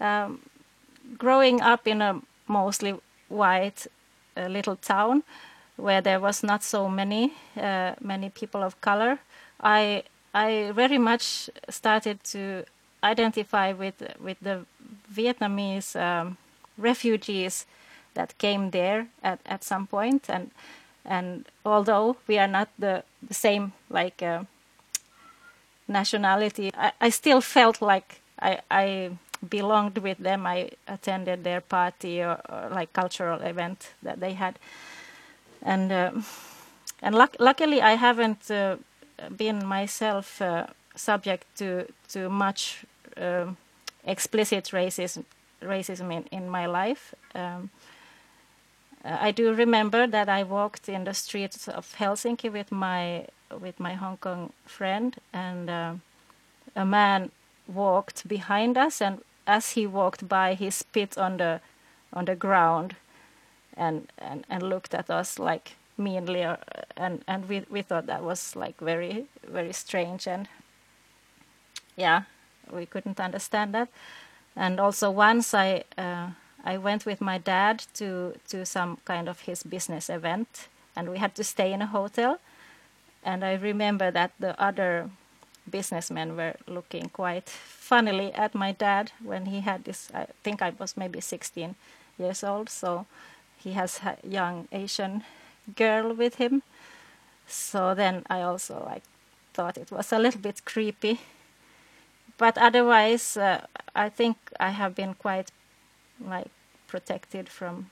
[0.01, 0.40] um,
[1.18, 2.94] growing up in a mostly
[3.29, 3.87] white
[4.37, 5.23] uh, little town
[5.77, 9.18] where there was not so many uh, many people of color,
[9.61, 10.03] I
[10.35, 12.64] I very much started to
[13.05, 14.64] identify with with the
[15.14, 15.95] Vietnamese.
[15.97, 16.37] Um,
[16.77, 17.67] refugees
[18.14, 20.51] that came there at, at some point and
[21.05, 24.43] and although we are not the, the same like uh,
[25.87, 29.11] nationality I, I, still felt like I, I
[29.51, 30.47] belonged with them.
[30.47, 34.59] I attended their party or, or like cultural event that they had,
[35.62, 36.12] and uh,
[37.03, 38.77] and luck- luckily I haven't uh,
[39.37, 43.57] been myself uh, subject to to much um,
[44.05, 45.24] explicit racism
[45.62, 47.14] racism in, in my life.
[47.35, 47.70] Um,
[49.05, 53.27] I do remember that I walked in the streets of Helsinki with my
[53.61, 55.94] with my Hong Kong friend, and uh,
[56.74, 57.31] a man
[57.66, 61.61] walked behind us, and as he walked by, he spit on the
[62.12, 62.96] on the ground,
[63.77, 66.57] and and, and looked at us like meanly, uh,
[66.96, 70.48] and and we we thought that was like very very strange, and
[71.96, 72.22] yeah,
[72.72, 73.88] we couldn't understand that,
[74.57, 75.85] and also once I.
[75.98, 76.31] Uh,
[76.66, 81.18] I went with my dad to to some kind of his business event, and we
[81.18, 82.38] had to stay in a hotel.
[83.22, 85.11] And I remember that the other
[85.70, 90.11] businessmen were looking quite funnily at my dad when he had this.
[90.14, 91.74] I think I was maybe 16
[92.18, 93.07] years old, so
[93.59, 95.24] he has a young Asian
[95.77, 96.62] girl with him.
[97.46, 99.03] So then I also like
[99.53, 101.20] thought it was a little bit creepy.
[102.37, 105.51] But otherwise, uh, I think I have been quite
[106.20, 106.51] like
[106.87, 107.90] protected from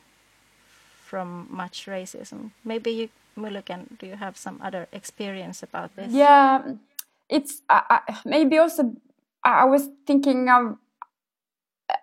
[1.04, 2.50] from much racism.
[2.64, 6.12] Maybe you, Muluken, do you have some other experience about this?
[6.12, 6.62] Yeah,
[7.28, 8.94] it's I, maybe also
[9.44, 10.76] I was thinking of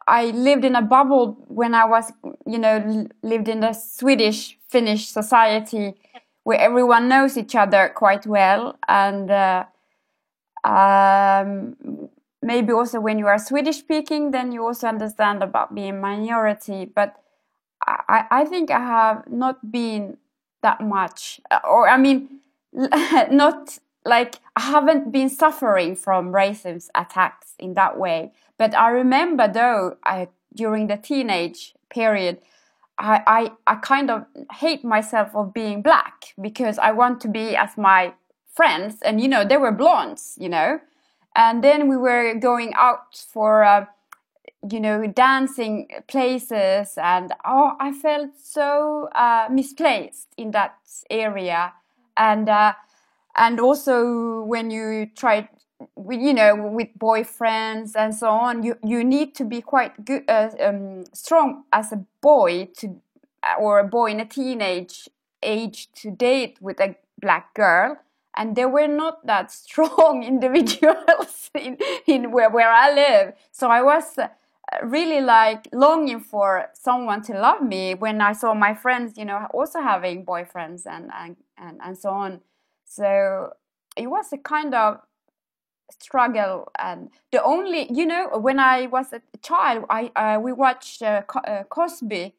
[0.08, 2.12] I lived in a bubble when I was,
[2.46, 5.96] you know, lived in the Swedish Finnish society
[6.44, 9.66] where everyone knows each other quite well, and uh,
[10.64, 11.76] um,
[12.42, 16.86] maybe also when you are Swedish speaking, then you also understand about being minority.
[16.86, 17.16] But
[17.86, 20.18] I, I think I have not been
[20.62, 22.40] that much, uh, or I mean,
[22.74, 28.32] not like I haven't been suffering from racism attacks in that way.
[28.58, 32.40] But I remember though, I during the teenage period,
[32.98, 37.56] I, I, I kind of hate myself of being black because I want to be
[37.56, 38.14] as my
[38.54, 40.82] friends, and you know they were blondes, you know,
[41.40, 43.86] and then we were going out for uh,
[44.70, 50.76] you know dancing places and oh i felt so uh, misplaced in that
[51.10, 51.74] area.
[52.18, 52.74] And uh,
[53.36, 55.48] and also when you try
[56.12, 60.50] you know with boyfriends and so on you you need to be quite good uh,
[60.60, 63.00] um, strong as a boy to
[63.58, 65.08] or a boy in a teenage
[65.42, 67.98] age to date with a black girl
[68.40, 73.34] and there were not that strong individuals in, in where, where I live.
[73.52, 74.30] So I was uh,
[74.82, 79.46] really like longing for someone to love me when I saw my friends, you know,
[79.54, 82.40] also having boyfriends and, and, and, and so on.
[82.86, 83.54] So
[83.98, 85.02] it was a kind of
[86.00, 91.02] struggle and the only you know when i was a child i uh, we watched
[91.02, 92.36] uh, Co- uh, cosby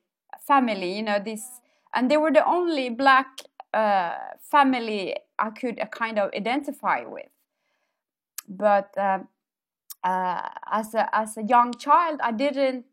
[0.46, 1.60] family you know this
[1.92, 3.40] and they were the only black
[3.72, 7.28] uh, family I could uh, kind of identify with.
[8.48, 9.20] But uh,
[10.02, 12.86] uh, as a as a young child, I didn't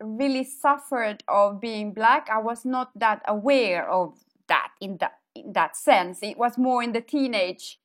[0.00, 2.28] really suffered of being black.
[2.30, 4.18] I was not that aware of
[4.48, 6.22] that in that in that sense.
[6.22, 7.78] It was more in the teenage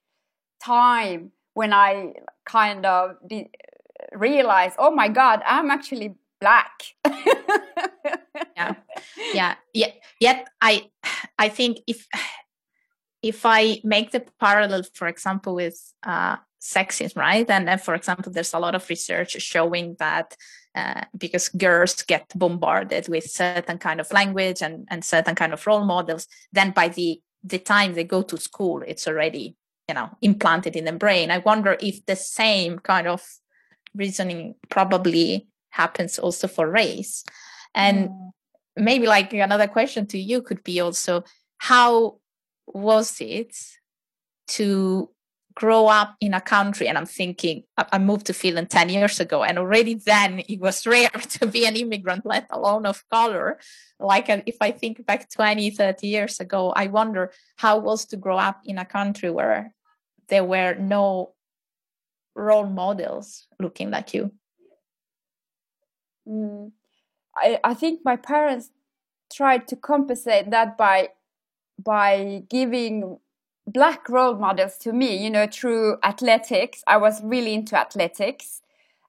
[0.64, 2.14] time when I
[2.46, 3.18] kind of
[4.14, 6.96] realized, oh my God, I'm actually black.
[8.56, 8.76] yeah,
[9.34, 9.92] yeah, yeah.
[10.20, 10.90] Yet I,
[11.40, 12.08] I think if
[13.22, 17.50] if I make the parallel, for example, with uh, sexism, right?
[17.50, 20.36] And, and for example, there's a lot of research showing that
[20.76, 25.66] uh, because girls get bombarded with certain kind of language and, and certain kind of
[25.66, 29.56] role models, then by the the time they go to school, it's already
[29.88, 31.32] you know implanted in the brain.
[31.32, 33.26] I wonder if the same kind of
[33.96, 37.24] reasoning probably happens also for race,
[37.78, 38.32] and mm.
[38.76, 41.24] maybe like another question to you could be also
[41.60, 42.18] how
[42.66, 43.56] was it
[44.48, 45.10] to
[45.54, 49.44] grow up in a country and i'm thinking i moved to finland 10 years ago
[49.44, 53.60] and already then it was rare to be an immigrant let alone of color
[54.00, 58.38] like if i think back 20 30 years ago i wonder how was to grow
[58.38, 59.74] up in a country where
[60.30, 61.34] there were no
[62.36, 64.32] role models looking like you
[66.28, 66.72] mm.
[67.38, 68.72] I, I think my parents
[69.32, 71.10] tried to compensate that by
[71.84, 73.20] by giving
[73.68, 76.84] black role models to me, you know, through athletics.
[76.88, 78.62] I was really into athletics.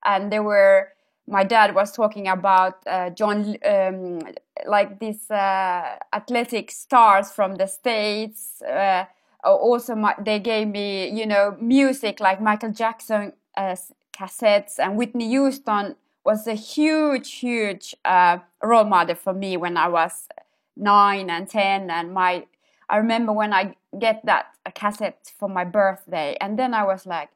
[0.04, 0.88] And there were,
[1.26, 4.20] my dad was talking about uh, John, um,
[4.66, 8.60] like these uh, athletic stars from the States.
[8.62, 9.04] Uh,
[9.44, 13.76] also, my, they gave me, you know, music like Michael Jackson, uh,
[14.12, 15.94] cassettes, and Whitney Houston
[16.28, 20.28] was a huge, huge uh, role model for me when I was
[20.76, 21.90] nine and ten.
[21.90, 22.44] And my,
[22.86, 27.30] I remember when I get that cassette for my birthday, and then I was like,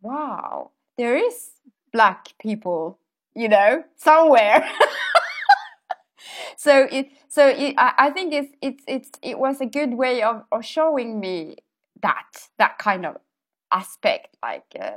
[0.00, 1.50] wow, there is
[1.92, 2.98] black people,
[3.34, 4.66] you know, somewhere.
[6.56, 10.22] so it, so it, I, I think it's, it's, it's, it was a good way
[10.22, 11.56] of, of showing me
[12.00, 13.18] that, that kind of
[13.70, 14.34] aspect.
[14.42, 14.92] Like, uh,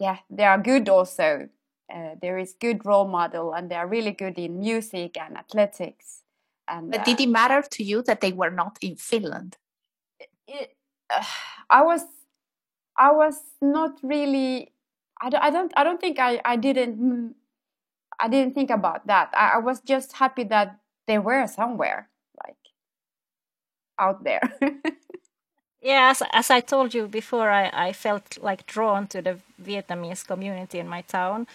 [0.00, 1.50] yeah, they are good also.
[1.92, 6.22] Uh, there is good role model, and they are really good in music and athletics.
[6.68, 9.56] And but did it matter to you that they were not in Finland?
[10.46, 10.76] It,
[11.08, 11.24] uh,
[11.68, 12.02] I was,
[12.96, 14.72] I was not really.
[15.20, 15.72] I don't, I don't.
[15.76, 16.40] I don't think I.
[16.44, 17.34] I didn't.
[18.18, 19.30] I didn't think about that.
[19.34, 22.08] I, I was just happy that they were somewhere,
[22.44, 22.56] like
[23.98, 24.42] out there.
[25.82, 30.26] yeah, as, as I told you before, I, I felt like drawn to the Vietnamese
[30.26, 31.46] community in my town,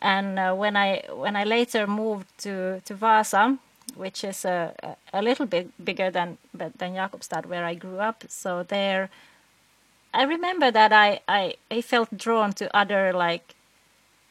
[0.00, 3.58] and uh, when I when I later moved to to Vasa,
[3.96, 4.74] which is a,
[5.12, 8.24] a little bit bigger than than Jakobstad, where I grew up.
[8.28, 9.10] So there,
[10.12, 13.54] I remember that I I, I felt drawn to other like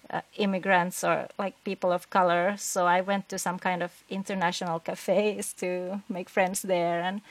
[0.10, 2.56] uh, immigrants or like people of color.
[2.58, 7.22] So I went to some kind of international cafes to make friends there, and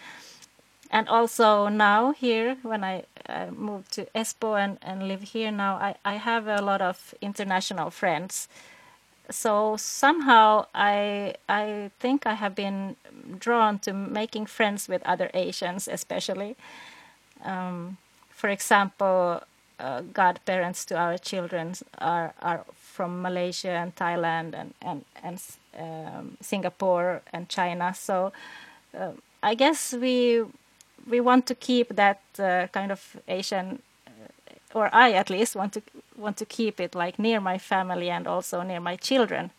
[0.90, 5.76] and also now here when I uh, moved to Espoo and, and live here now,
[5.76, 8.48] I, I have a lot of international friends.
[9.30, 12.96] So somehow I I think I have been
[13.38, 16.56] drawn to making friends with other Asians, especially.
[17.44, 17.96] Um,
[18.30, 19.42] for example,
[19.80, 25.42] uh, godparents to our children are are from Malaysia and Thailand and and and
[25.76, 27.94] um, Singapore and China.
[27.94, 28.32] So
[28.96, 29.12] uh,
[29.42, 30.44] I guess we
[31.08, 35.72] we want to keep that uh, kind of Asian, uh, or I at least want
[35.74, 35.82] to
[36.16, 39.50] want to keep it like near my family and also near my children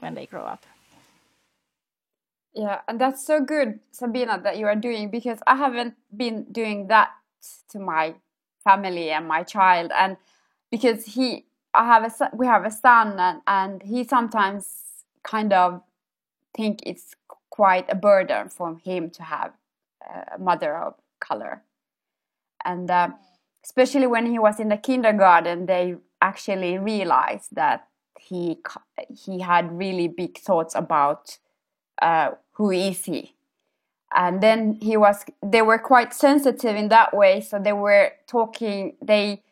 [0.00, 0.64] when they grow up.
[2.54, 6.88] Yeah, and that's so good, Sabina, that you are doing because I haven't been doing
[6.88, 7.10] that
[7.70, 8.14] to my
[8.64, 10.16] family and my child, and
[10.70, 14.66] because he, I have a we have a son, and and he sometimes
[15.22, 15.82] kind of
[16.54, 17.14] think it's
[17.50, 19.52] quite a burden for him to have
[20.08, 21.62] a mother of color.
[22.64, 23.10] And uh,
[23.64, 27.86] especially when he was in the kindergarten, they actually realized that
[28.18, 28.58] he
[29.08, 31.38] he had really big thoughts about
[32.02, 33.34] uh, who is he.
[34.14, 38.96] And then he was they were quite sensitive in that way, so they were talking.
[39.02, 39.42] They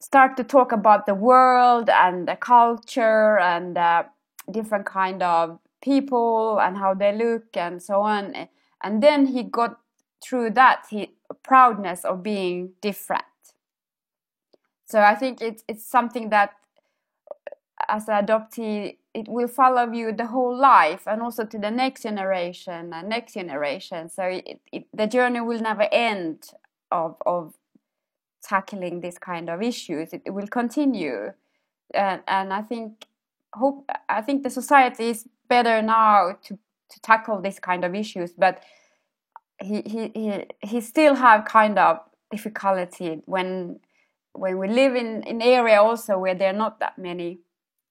[0.00, 4.02] start to talk about the world and the culture and uh,
[4.50, 8.48] different kind of people and how they look and so on
[8.84, 9.80] and then he got
[10.22, 11.10] through that he
[11.42, 13.24] proudness of being different.
[14.86, 16.50] So i think it's it's something that
[17.30, 21.70] uh, as an adoptee it will follow you the whole life and also to the
[21.70, 24.10] next generation and next generation.
[24.10, 26.44] So it, it, the journey will never end
[26.92, 27.54] of of
[28.42, 30.12] tackling this kind of issues.
[30.12, 31.32] It, it will continue.
[31.94, 33.06] And, and i think
[33.52, 36.58] hope i think the society is better now to
[36.90, 38.62] to tackle this kind of issues but
[39.60, 41.98] he he he, he still have kind of
[42.30, 43.80] difficulty when
[44.32, 47.40] when we live in an area also where there are not that many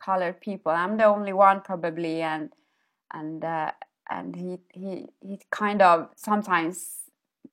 [0.04, 0.72] colored people.
[0.72, 2.52] I'm the only one probably and
[3.14, 3.72] and uh,
[4.10, 7.04] and he he he kind of sometimes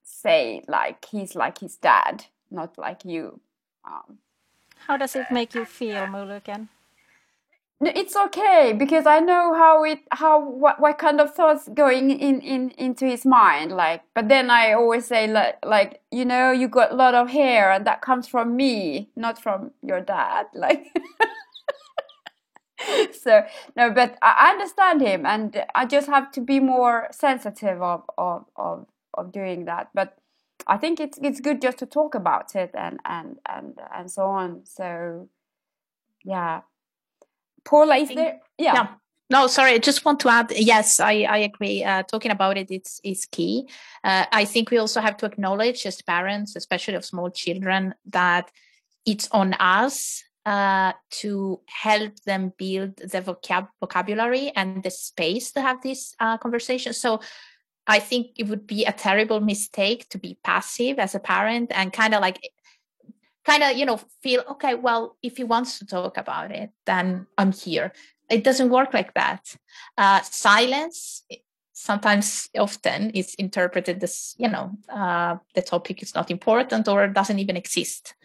[0.03, 3.39] say like he's like his dad not like you.
[3.85, 4.17] Um,
[4.87, 6.67] how does it make you feel muluken
[7.81, 12.39] it's okay because I know how it how what what kind of thoughts going in
[12.41, 16.67] in into his mind like but then I always say like like you know you
[16.67, 20.87] got a lot of hair and that comes from me not from your dad like
[23.13, 23.43] so
[23.75, 28.45] no but I understand him and I just have to be more sensitive of of
[28.55, 30.17] of, of doing that but
[30.67, 34.25] I think it's it's good just to talk about it and and and and so
[34.25, 35.29] on so
[36.23, 36.61] yeah
[37.65, 38.39] Paola, is there?
[38.57, 38.73] Yeah.
[38.73, 38.87] yeah.
[39.29, 39.71] No, sorry.
[39.71, 40.51] I just want to add.
[40.53, 41.83] Yes, I, I agree.
[41.83, 43.67] Uh, talking about it, it's is key.
[44.03, 48.51] Uh, I think we also have to acknowledge, as parents, especially of small children, that
[49.05, 55.61] it's on us uh, to help them build the vocab- vocabulary and the space to
[55.61, 56.93] have this uh, conversation.
[56.93, 57.21] So
[57.87, 61.93] I think it would be a terrible mistake to be passive as a parent and
[61.93, 62.51] kind of like
[63.45, 67.27] kind of you know feel okay well if he wants to talk about it then
[67.37, 67.91] i'm here.
[68.29, 69.57] It doesn't work like that.
[69.97, 71.25] Uh, silence
[71.73, 77.39] sometimes often is interpreted as you know uh, the topic is not important or doesn't
[77.39, 78.15] even exist.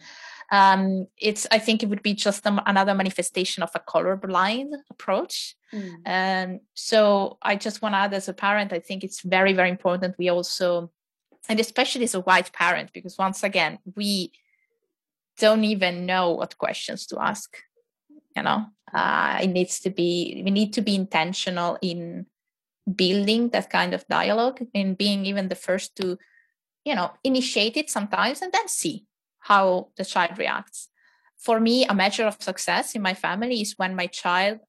[0.49, 5.55] Um, it's i think it would be just a, another manifestation of a colorblind approach.
[5.73, 5.95] Mm.
[6.05, 9.69] and so i just want to add as a parent i think it's very very
[9.69, 10.89] important we also
[11.49, 14.31] and especially as a white parent because once again we
[15.37, 17.57] don't even know what questions to ask
[18.37, 18.67] you know?
[18.93, 22.25] Uh, it needs to be we need to be intentional in
[22.95, 26.17] building that kind of dialogue and being even the first to
[26.85, 29.05] you know initiate it sometimes and then see
[29.39, 30.87] how the child reacts.
[31.37, 34.59] For me a measure of success in my family is when my child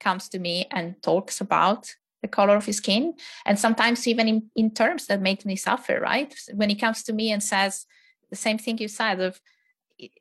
[0.00, 3.14] comes to me and talks about the color of his skin
[3.44, 6.34] and sometimes even in, in terms that make me suffer right?
[6.54, 7.86] When he comes to me and says
[8.30, 9.40] the same thing you said of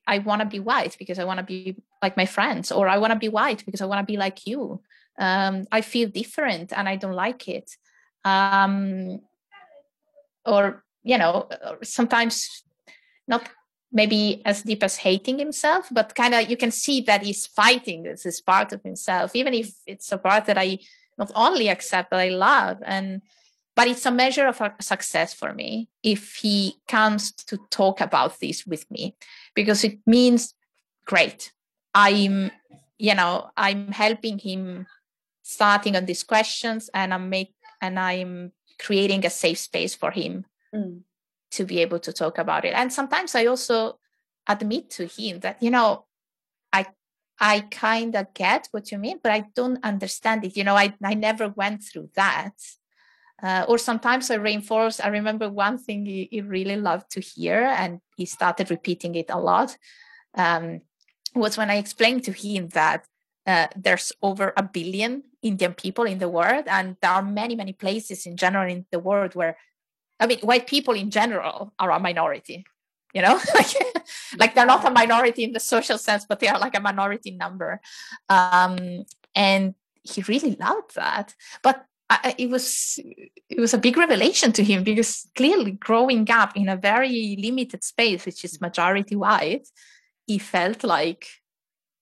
[0.08, 2.98] i want to be white because i want to be like my friends or i
[2.98, 4.82] want to be white because i want to be like you.
[5.18, 7.72] Um, i feel different and i don't like it.
[8.24, 9.22] Um,
[10.46, 11.48] or you know
[11.84, 12.64] sometimes
[13.28, 13.50] not
[13.92, 18.04] maybe as deep as hating himself but kind of you can see that he's fighting
[18.04, 20.78] this, this part of himself even if it's a part that i
[21.18, 22.78] not only accept but i love.
[22.84, 23.22] And
[23.76, 28.66] but it's a measure of success for me if he comes to talk about this
[28.66, 29.16] with me
[29.56, 30.54] because it means
[31.06, 31.52] great.
[31.94, 32.52] I'm
[32.98, 34.88] you know i'm helping him
[35.44, 40.46] starting on these questions and i'm make and i'm creating a safe space for him
[40.74, 41.00] mm.
[41.52, 42.74] to be able to talk about it.
[42.74, 44.00] And sometimes i also
[44.48, 46.06] admit to him that you know
[46.72, 46.86] i
[47.40, 50.56] i kind of get what you mean but i don't understand it.
[50.56, 52.54] You know i, I never went through that
[53.42, 55.00] uh, or sometimes I reinforce.
[55.00, 59.30] I remember one thing he, he, really loved to hear, and he started repeating it
[59.30, 59.78] a lot.
[60.36, 60.82] Um,
[61.34, 63.06] was when I explained to him that
[63.46, 67.74] uh, there's over a billion Indian people in the world, and there are many, many
[67.74, 69.58] places in general in the world where,
[70.20, 72.66] I mean, white people in general are a minority.
[73.14, 73.68] You know, like,
[74.38, 77.32] like they're not a minority in the social sense, but they are like a minority
[77.32, 77.82] number.
[78.30, 79.06] Um,
[79.36, 81.36] and he really loved that.
[81.62, 83.00] But I, it was
[83.50, 87.84] it was a big revelation to him because clearly growing up in a very limited
[87.84, 89.68] space which is majority white
[90.28, 91.28] he felt like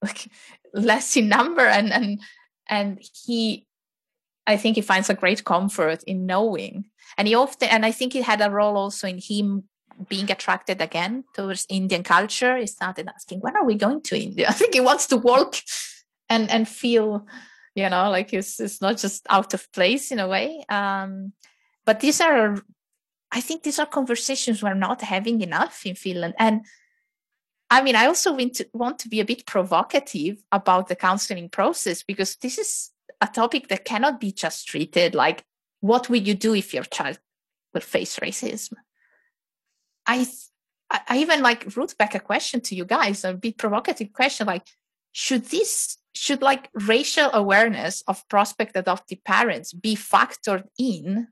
[0.01, 0.29] like
[0.73, 2.21] less in number and and
[2.67, 3.65] and he
[4.45, 6.85] i think he finds a great comfort in knowing.
[7.17, 9.63] And he often and i think it had a role also in him
[10.09, 12.57] being attracted again towards indian culture.
[12.57, 14.47] He started asking when are we going to india?
[14.49, 15.55] I think he wants to walk
[16.29, 17.25] and and feel
[17.75, 21.33] you know like it's it's not just out of place in a way um
[21.85, 22.57] but these are
[23.31, 26.33] i think these are conversations we're not having enough in finland.
[26.37, 26.65] And
[27.69, 31.49] i mean i also want to, want to be a bit provocative about the counseling
[31.49, 35.43] process because this is a topic that cannot be just treated like
[35.79, 37.19] what will you do if your child
[37.73, 38.73] will face racism?
[40.05, 40.25] I
[40.89, 44.67] i even like root back a question to you guys a bit provocative question like
[45.11, 51.27] should this should like racial awareness of prospect adoptive parents be factored in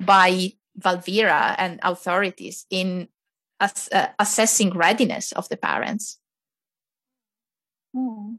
[0.00, 3.08] by Valvira and authorities in
[3.60, 6.18] ass- uh, assessing readiness of the parents?
[7.94, 8.34] Hmm.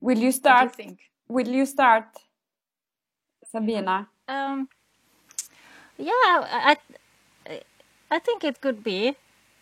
[0.00, 0.78] Will you start?
[0.78, 0.96] You
[1.28, 2.06] will you start,
[3.44, 4.08] Sabina?
[4.28, 4.68] Um,
[5.98, 6.76] yeah, I,
[8.10, 9.16] I think it could be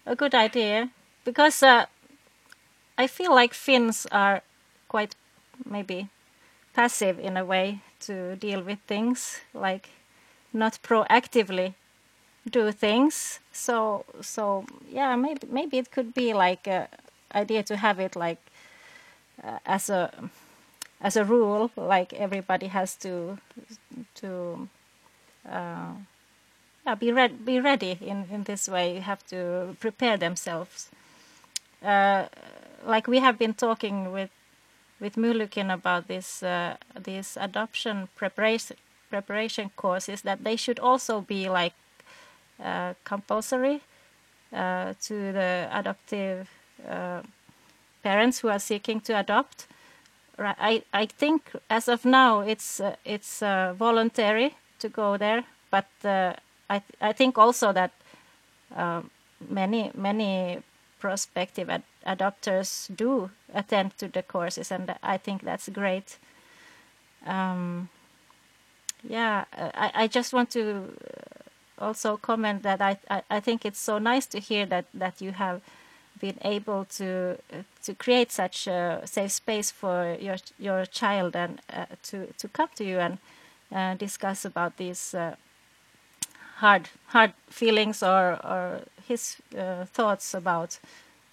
[0.05, 0.91] a good idea
[1.25, 1.87] because uh,
[2.99, 4.43] I feel like Finns are
[4.89, 5.15] quite
[5.65, 6.09] maybe
[6.75, 9.89] passive in a way to deal with things, like
[10.53, 11.75] not proactively
[12.51, 13.41] do things.
[13.53, 16.89] So so yeah, maybe maybe it could be like a
[17.35, 18.41] idea to have it like
[19.43, 20.31] uh, as a
[21.01, 23.39] as a rule, like everybody has to
[24.17, 24.69] to
[25.49, 25.93] uh,
[26.87, 28.95] yeah, be ready be ready in in this way.
[28.95, 30.91] You have to prepare themselves.
[31.83, 32.27] Uh,
[32.85, 34.31] like we have been talking with
[35.01, 38.77] with Muluken about this uh, these adoption preparation
[39.11, 41.75] preparation courses that they should also be like
[42.63, 43.81] uh, compulsory
[44.53, 46.49] uh, to the adoptive
[46.89, 47.23] uh,
[48.03, 49.67] parents who are seeking to adopt.
[50.39, 55.87] I I think as of now it's uh, it's uh, voluntary to go there, but
[56.05, 57.91] I th I think also that
[59.49, 60.63] many many
[60.99, 66.19] prospective ad adopters do attend to the courses, and I think that's great.
[67.27, 67.89] Um,
[69.03, 70.93] yeah, I, I just want to
[71.79, 75.33] also comment that I, I, I think it's so nice to hear that that you
[75.33, 75.61] have
[76.21, 77.37] been able to
[77.85, 82.69] to create such a safe space for your your child and uh, to to come
[82.77, 83.19] to you and
[83.75, 85.37] uh, discuss about these uh,
[86.57, 90.79] hard hard feelings or or his uh, thoughts about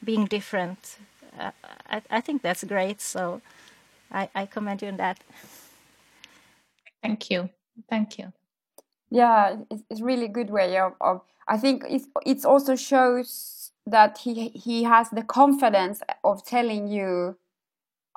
[0.03, 0.97] being different.
[1.39, 1.51] Uh,
[1.89, 3.01] I, I, think that's great.
[3.01, 3.41] So
[4.11, 5.19] I, I commend you on that.
[7.01, 7.49] Thank you.
[7.89, 8.31] Thank you.
[9.09, 14.19] Yeah, it's, it's really good way of, of I think it it also shows that
[14.19, 17.37] he he has the confidence of telling you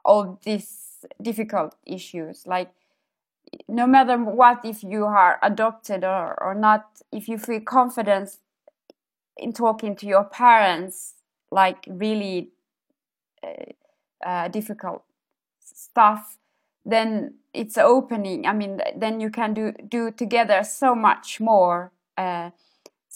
[0.04, 2.70] all these difficult issues like
[3.68, 8.38] no matter what if you are adopted or, or not if you feel confidence
[9.36, 11.14] in talking to your parents
[11.50, 12.50] like really
[13.44, 15.02] uh, uh, difficult
[15.60, 16.38] stuff
[16.88, 18.46] then it's opening.
[18.46, 22.50] I mean then you can do do together so much more uh,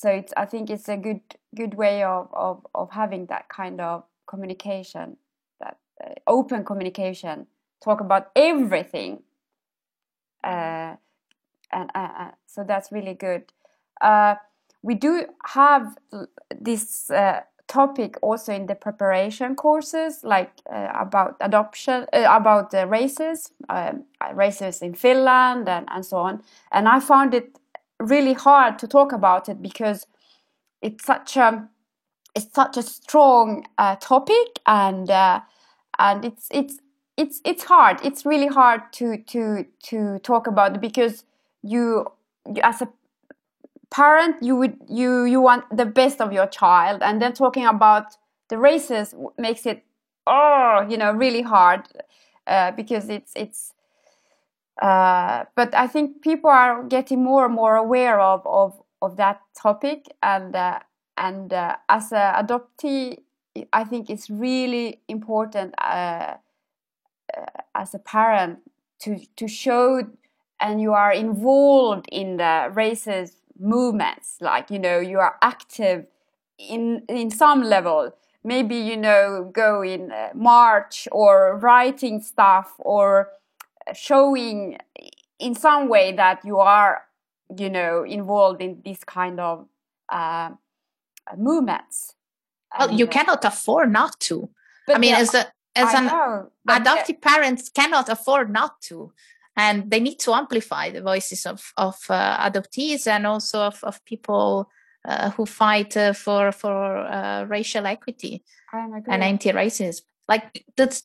[0.01, 1.21] so it's i think it's a good
[1.55, 5.17] good way of of, of having that kind of communication
[5.61, 7.47] that uh, open communication
[7.85, 9.23] talk about everything
[10.43, 10.95] uh,
[11.73, 11.91] and
[12.47, 13.53] so that's really good
[14.83, 15.97] we do have
[16.61, 24.03] this uh, topic also in the preparation courses like about adoption about the races um,
[24.35, 26.43] races in finland and, and so on.
[26.73, 27.59] And i found it
[28.01, 30.07] really hard to talk about it because
[30.83, 31.69] it's such a
[32.35, 35.41] it's such a strong uh, topic and uh,
[35.99, 36.79] and it's it's
[37.17, 37.99] it's it's hard.
[38.03, 41.25] It's really hard to to to talk about because
[41.63, 42.07] you
[42.63, 42.89] as a
[43.91, 47.03] parent you would you you want the best of your child.
[47.03, 48.17] And then talking about
[48.49, 49.85] the races makes it
[50.27, 51.83] oh you know really hard
[52.47, 53.73] uh, because it's it's
[54.81, 59.41] uh, but I think people are getting more and more aware of of, of that
[59.61, 60.81] topic, and uh,
[61.17, 63.19] and uh, as an adoptee,
[63.73, 66.37] I think it's really important uh,
[67.37, 68.59] uh, as a parent
[69.01, 70.03] to to show
[70.61, 76.07] and you are involved in the races movements, like you know you are active
[76.59, 78.13] in in some level.
[78.43, 83.29] Maybe you know go in march or writing stuff or
[83.95, 84.79] showing
[85.39, 87.03] in some way that you are
[87.57, 89.67] you know involved in this kind of
[90.09, 90.51] uh,
[91.37, 92.15] movements.
[92.79, 94.49] Well you uh, cannot afford not to.
[94.89, 95.47] I mean as a
[95.77, 99.13] as I an know, adoptive parents cannot afford not to
[99.61, 104.05] and they need to amplify the voices of of uh, adoptees and also of, of
[104.05, 104.71] people
[105.05, 108.43] uh, who fight uh, for for uh, racial equity
[108.73, 110.01] and anti-racism.
[110.29, 111.03] Like that's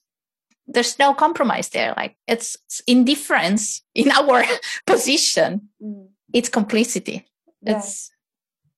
[0.68, 1.93] there's no compromise there.
[1.97, 4.43] Like it's, indifference in our
[4.88, 5.70] position.
[5.82, 6.08] Mm.
[6.34, 7.26] it's complicity.
[7.62, 7.78] Yeah.
[7.78, 8.12] it's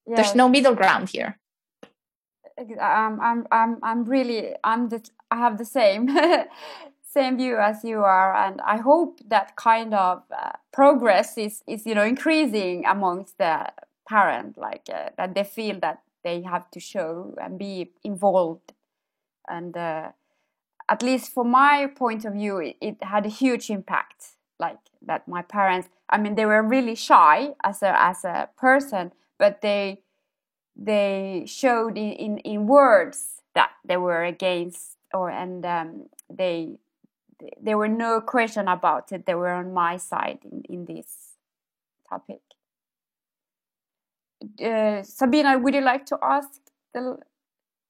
[0.08, 0.16] yeah.
[0.16, 1.40] there's no middle ground here.
[2.82, 5.00] I'm, I'm i'm i'm really i'm the
[5.30, 6.10] i have the same
[7.18, 11.86] same view as you are and i hope that kind of uh, progress is is
[11.86, 13.56] you know increasing amongst the
[14.08, 18.74] parent like uh, that they feel that they have to show and be involved
[19.48, 20.10] and uh,
[20.90, 24.30] at least from my point of view, it, it, had a huge impact.
[24.60, 25.88] Like that, my parents.
[26.10, 30.02] I mean, they were really shy as a as a person, but they
[30.76, 36.80] they showed in in, in words that they were against, or and um, they
[37.62, 39.26] there were no question about it.
[39.26, 41.36] They were on my side in in this
[42.10, 42.42] topic.
[44.64, 46.50] Uh, Sabina, would you like to ask
[46.94, 47.18] the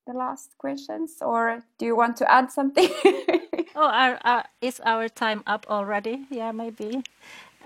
[0.07, 2.89] the last questions, or do you want to add something?
[3.75, 6.25] oh, our, our, is our time up already?
[6.29, 7.03] Yeah, maybe.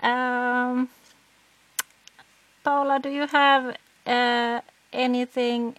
[0.02, 0.88] Um,
[2.64, 3.76] Paola, do you have
[4.06, 4.60] uh,
[4.92, 5.76] anything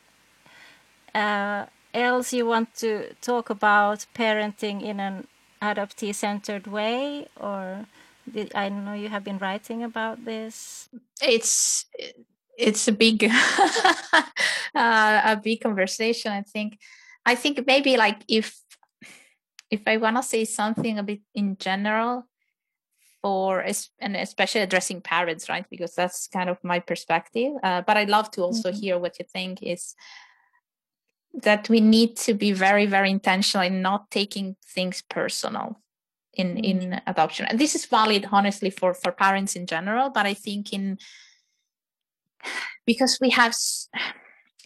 [1.14, 5.28] uh, else you want to talk about parenting in an
[5.64, 7.86] adoptee-centered way, or
[8.32, 10.90] did, I know you have been writing about this.
[11.22, 11.86] It's
[12.58, 13.24] it's a big
[14.76, 16.78] uh, a big conversation i think
[17.26, 18.60] i think maybe like if
[19.72, 22.26] if i want to say something a bit in general
[23.22, 23.66] for
[24.00, 28.30] and especially addressing parents right because that's kind of my perspective uh, but i'd love
[28.30, 28.80] to also mm-hmm.
[28.80, 29.96] hear what you think is
[31.34, 35.80] that we need to be very very intentional in not taking things personal
[36.34, 36.64] in mm-hmm.
[36.64, 37.46] in adoption.
[37.46, 40.98] And this is valid honestly for for parents in general but i think in
[42.86, 43.54] because we have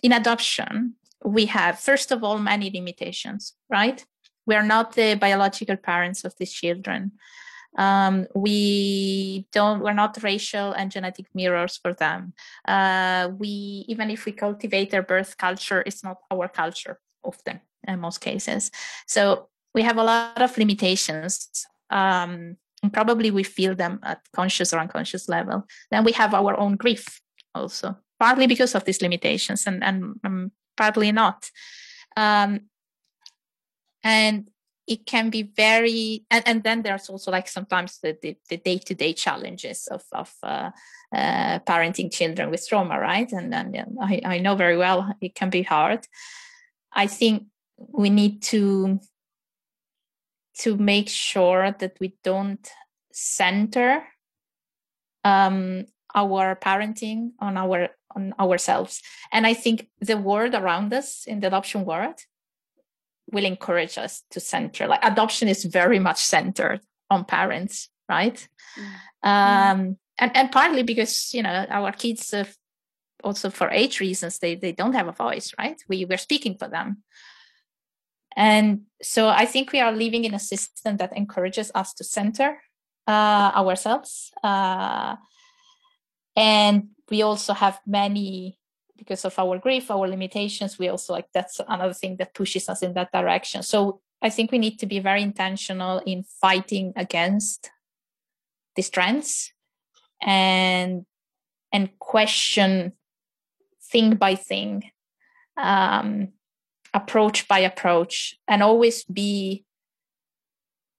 [0.03, 4.05] in adoption we have first of all many limitations right?
[4.45, 7.11] We are not the biological parents of these children
[7.78, 12.34] um, we don't we're not racial and genetic mirrors for them.
[12.67, 17.99] Uh, we even if we cultivate their birth culture it's not our culture often in
[17.99, 18.71] most cases.
[19.07, 21.49] So we have a lot of limitations.
[21.89, 25.65] Um, and probably we feel them at conscious or unconscious level.
[25.89, 27.21] Then we have our own grief
[27.55, 31.49] also partly because of these limitations and and um, partly not.
[32.15, 32.69] Um,
[34.03, 34.49] and
[34.88, 39.13] it can be very and, and then there's also like sometimes the, the, the day-to-day
[39.13, 40.71] challenges of, of uh,
[41.13, 43.31] uh, parenting children with trauma right?
[43.31, 46.07] And then I, I know very well it can be hard.
[46.93, 48.99] I think we need to
[50.59, 52.67] to make sure that we don't
[53.11, 54.03] center
[55.23, 55.85] um,
[56.15, 59.01] our parenting on our on ourselves.
[59.31, 62.19] And i think the world around us in the adoption world
[63.32, 64.88] will encourage us to center.
[64.88, 68.47] Like adoption is very much centered on parents right?
[69.23, 69.30] Mm.
[69.30, 72.45] um and and partly because you know our kids uh,
[73.23, 75.82] also for age reasons they they don't have a voice right?
[75.89, 77.03] We we're speaking for them.
[78.36, 82.61] And so i think we are living in a system that encourages us to center
[83.07, 85.15] uh, ourselves uh,
[86.36, 88.57] and we also have many
[88.98, 92.82] because of our grief our limitations we also like that's another thing that pushes us
[92.82, 93.64] in that direction.
[93.64, 97.70] So i think we need to be very intentional in fighting against
[98.76, 99.54] these trends
[100.22, 101.06] and
[101.72, 102.93] and question
[103.91, 104.91] thing by thing
[105.58, 106.30] um,
[106.93, 109.66] approach by approach and always be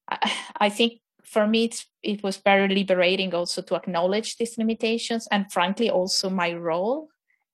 [0.08, 5.28] I, I think for me it's, it was very liberating also to acknowledge these limitations
[5.30, 7.08] and frankly also my role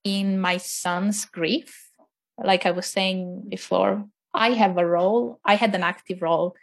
[0.04, 1.90] in my son's grief.
[2.36, 6.56] Like i was saying before i have a role i had an active role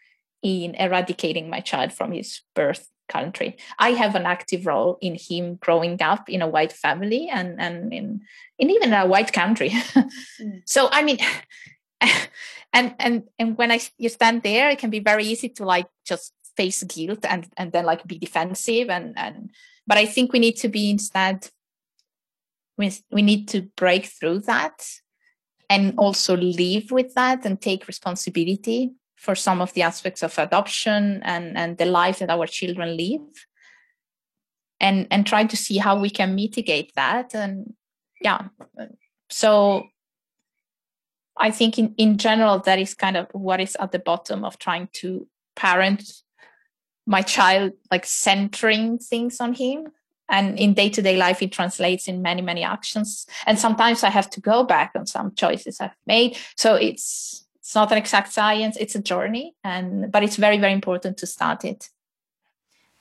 [0.44, 3.58] in eradicating my child from his birth country.
[3.78, 7.94] I have an active role in him growing up in a white family and and
[7.94, 8.22] in
[8.58, 9.72] in even a white country.
[10.42, 10.62] Mm.
[10.66, 11.20] so i mean
[12.74, 15.88] and and and when i you stand there it can be very easy to like
[16.06, 19.52] just face guilt and and then like be defensive and and
[19.86, 21.50] but i think we need to be instead
[22.78, 24.88] we, we need to break through that
[25.70, 31.22] and also live with that and take responsibility for some of the aspects of adoption
[31.24, 33.46] and and the life that our children live
[34.80, 37.36] and and try to see how we can mitigate that.
[37.36, 37.74] And
[38.22, 38.48] yeah
[39.30, 39.88] so
[41.38, 44.58] i think in in general that is kind of what is at the bottom of
[44.60, 46.04] trying to parent
[47.08, 49.88] my child like centering things on him
[50.32, 53.28] and in day-to-day life it translates in many many actions.
[53.46, 56.38] And sometimes i have to go back on some choices i've made.
[56.56, 58.76] So it's it's not an exact science.
[58.78, 59.56] It's a journey.
[59.64, 61.90] And but it's very very important to start it.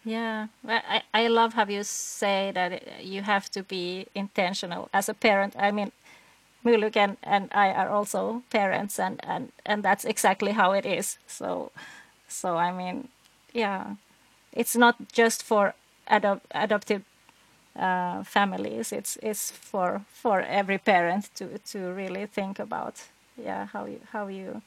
[0.04, 0.46] Yeah.
[0.66, 5.54] I, I love how you say that you have to be intentional as a parent.
[5.58, 5.92] I mean
[6.64, 11.18] Muluken, and I are also parents and, and, and that's exactly how it is.
[11.26, 11.72] So
[12.28, 13.08] so I mean
[13.52, 13.94] yeah.
[14.52, 15.74] It's not just for
[16.10, 17.02] adop- adoptive
[17.80, 18.92] uh, families.
[18.92, 24.28] It's it's for for every parent to to really think about yeah how you how
[24.28, 24.62] you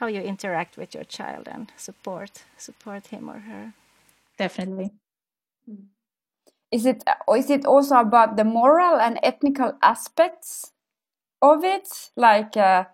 [0.00, 3.72] how you interact with your child and support support him or her.
[4.38, 4.92] Definitely.
[6.72, 7.04] Is it
[7.36, 10.72] is it also about the moral and ethical aspects
[11.42, 12.10] of it?
[12.16, 12.86] Like uh...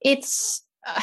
[0.00, 1.02] it's uh,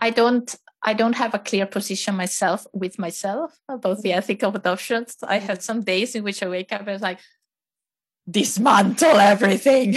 [0.00, 4.54] i don't I don't have a clear position myself with myself about the ethic of
[4.54, 5.16] adoptions.
[5.22, 7.20] I have some days in which I wake up and like,
[8.30, 9.96] dismantle everything.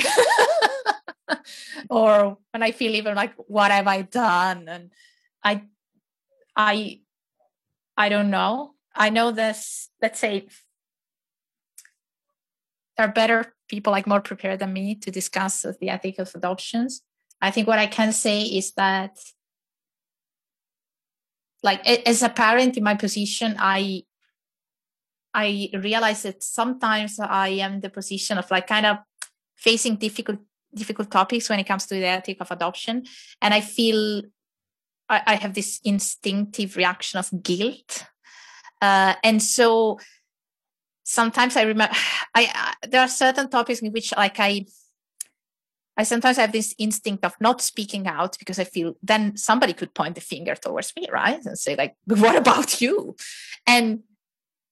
[1.89, 4.69] or when I feel even like, what have I done?
[4.69, 4.91] And
[5.43, 5.63] I,
[6.55, 7.01] I,
[7.97, 8.75] I don't know.
[8.95, 10.47] I know this, let's say,
[12.95, 17.01] there are better people like more prepared than me to discuss the ethic of adoptions.
[17.41, 19.17] I think what I can say is that
[21.64, 24.03] like as a parent in my position i
[25.34, 28.97] i realize that sometimes i am in the position of like kind of
[29.55, 30.39] facing difficult
[30.74, 33.03] difficult topics when it comes to the ethic of adoption.
[33.41, 34.24] And i feel
[35.10, 38.05] i, I have this instinctive reaction of guilt.
[38.82, 39.99] Uh, and so
[41.03, 41.95] sometimes i remember
[42.36, 44.66] I, I there are certain topics in which like i
[45.98, 49.95] I sometimes have this instinct of not speaking out because I feel then somebody could
[49.95, 51.43] point the finger towards me, right?
[51.43, 53.16] And say, like, what about you?
[53.66, 54.04] And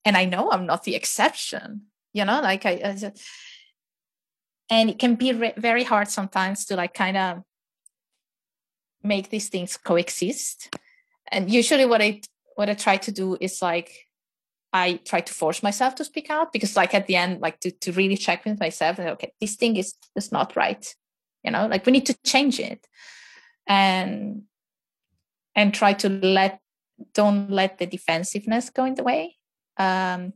[0.05, 3.11] and I know I'm not the exception, you know, like I, I
[4.69, 7.41] and it can be re- very hard sometimes to like kind of
[9.01, 10.75] make these things coexist.
[11.31, 12.21] And usually what I
[12.55, 13.91] what I try to do is like
[14.71, 17.71] I try to force myself to speak out because like at the end, like to,
[17.71, 20.85] to really check with myself, okay, this thing is is not right
[21.45, 22.87] you know like we need to change it
[23.67, 24.43] and
[25.55, 26.59] and try to let
[27.13, 29.35] don't let the defensiveness go in the way
[29.77, 30.33] um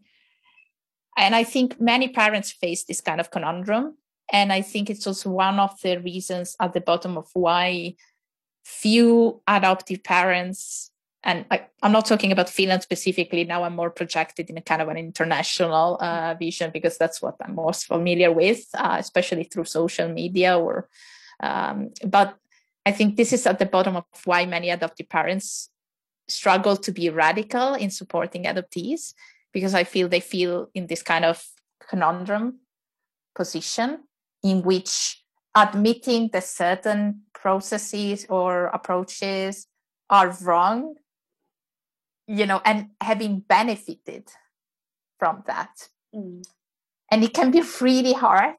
[1.20, 3.97] and I think many parents face this kind of conundrum.
[4.32, 7.95] And I think it's also one of the reasons at the bottom of why
[8.64, 10.89] few adoptive parents,
[11.24, 14.82] and I, am not talking about Finland specifically, now I'm more projected in a kind
[14.82, 19.65] of an international uh, vision because that's what I'm most familiar with, uh, especially through
[19.65, 20.88] social media or
[21.41, 22.36] um, but
[22.86, 25.70] I think this is at the bottom of why many adoptive parents
[26.28, 29.13] struggle to be radical in supporting adoptees
[29.51, 31.43] because I feel they feel in this kind of
[31.89, 32.59] conundrum
[33.36, 34.03] position
[34.43, 35.24] in which
[35.55, 39.67] admitting that certain processes or approaches
[40.09, 40.95] are wrong,
[42.30, 44.30] you know, and having benefited
[45.17, 45.89] from that.
[46.13, 46.43] Mm.
[47.09, 48.55] And it can be really hard.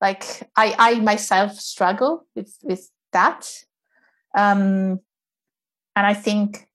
[0.00, 0.24] Like
[0.56, 3.48] I, I myself struggle with, with that.
[4.36, 4.98] Um,
[5.94, 6.66] and I think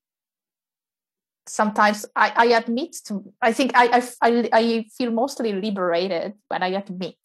[1.45, 6.67] sometimes I, I admit to i think I, I i feel mostly liberated when i
[6.67, 7.17] admit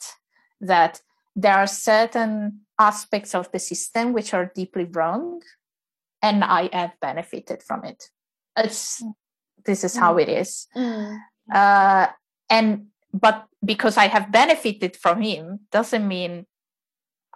[0.60, 1.00] that
[1.36, 5.40] there are certain aspects of the system which are deeply wrong
[6.20, 8.10] and i have benefited from it
[8.64, 9.02] it's
[9.64, 10.22] this is how mm.
[10.22, 11.18] it is mm.
[11.52, 12.06] uh,
[12.50, 16.46] and but because i have benefited from him doesn't mean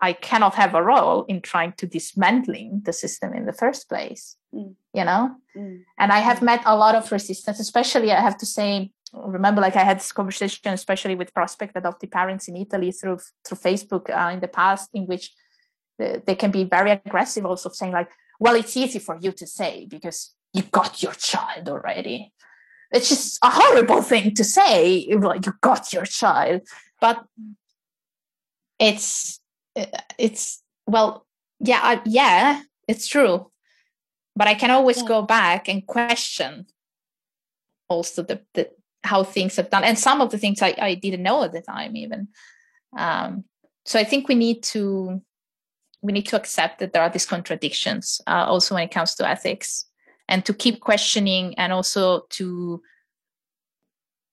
[0.02, 4.36] I cannot have a role in trying to dismantling the system in the first place.
[4.52, 4.74] Mm.
[4.92, 5.36] You know?
[5.56, 5.84] Mm.
[5.96, 6.46] And I have mm.
[6.50, 10.10] met a lot of resistance, especially I have to say, remember like I had this
[10.10, 14.90] conversation, especially with prospect adoptive parents in Italy through through Facebook uh, in the past,
[14.92, 15.32] in which
[15.98, 18.10] they can be very aggressive also saying like,
[18.40, 22.32] well, it's easy for you to say because you got your child already.
[22.90, 26.62] It's just a horrible thing to say, like you got your child.
[27.00, 27.24] But
[28.82, 29.40] it's
[30.18, 31.24] it's well
[31.60, 33.50] yeah I, yeah it's true
[34.34, 35.08] but i can always yeah.
[35.08, 36.66] go back and question
[37.88, 38.70] also the, the
[39.04, 41.62] how things have done and some of the things i, I didn't know at the
[41.62, 42.28] time even
[42.96, 43.44] um,
[43.84, 45.22] so i think we need to
[46.02, 49.28] we need to accept that there are these contradictions uh, also when it comes to
[49.28, 49.86] ethics
[50.28, 52.82] and to keep questioning and also to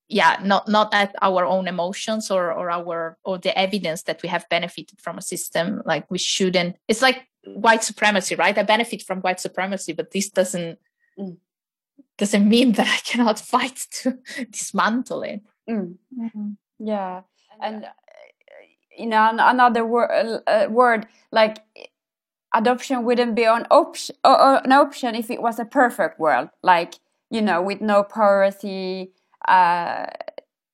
[0.08, 4.28] yeah not not at our own emotions or or our or the evidence that we
[4.28, 9.02] have benefited from a system like we shouldn't it's like white supremacy right i benefit
[9.02, 10.78] from white supremacy but this doesn't
[11.18, 11.36] mm.
[12.18, 14.18] doesn't mean that i cannot fight to
[14.50, 15.94] dismantle it mm.
[16.18, 16.50] mm-hmm.
[16.78, 17.22] yeah
[17.62, 17.86] and
[18.98, 20.12] you know another wor-
[20.46, 21.58] uh, word like
[22.54, 26.94] adoption wouldn't be an option uh, an option if it was a perfect world like
[27.30, 29.12] you know with no poverty
[29.48, 30.06] uh,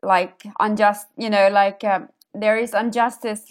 [0.02, 3.50] like unjust, you know, like um, there is injustice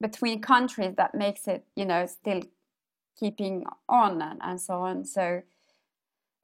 [0.00, 2.42] between countries that makes it, you know, still
[3.18, 5.04] keeping on and, and so on.
[5.04, 5.42] So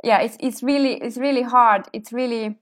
[0.04, 1.86] yeah, it's it's really it's really hard.
[1.92, 2.56] It's really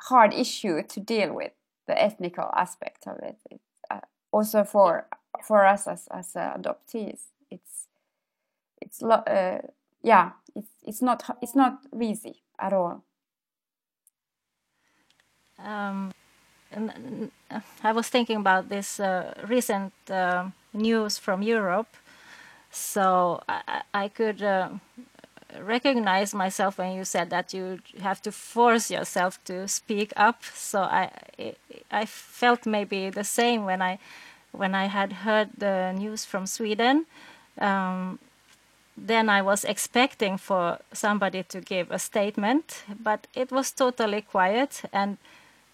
[0.00, 1.52] hard issue to deal with
[1.86, 3.60] the ethnical aspect of it.
[3.90, 4.00] Uh,
[4.32, 5.06] also for
[5.46, 7.20] for us as as adoptees,
[8.84, 9.58] it's uh,
[10.02, 13.02] yeah, it's it's not it's not easy at all.
[15.58, 16.12] Um,
[17.82, 21.96] I was thinking about this uh, recent uh, news from Europe,
[22.70, 24.70] so I, I could uh,
[25.60, 30.42] recognize myself when you said that you have to force yourself to speak up.
[30.54, 31.10] So I
[31.90, 33.98] I felt maybe the same when I
[34.52, 37.06] when I had heard the news from Sweden.
[37.58, 38.18] Um,
[38.96, 44.82] then I was expecting for somebody to give a statement, but it was totally quiet
[44.92, 45.18] and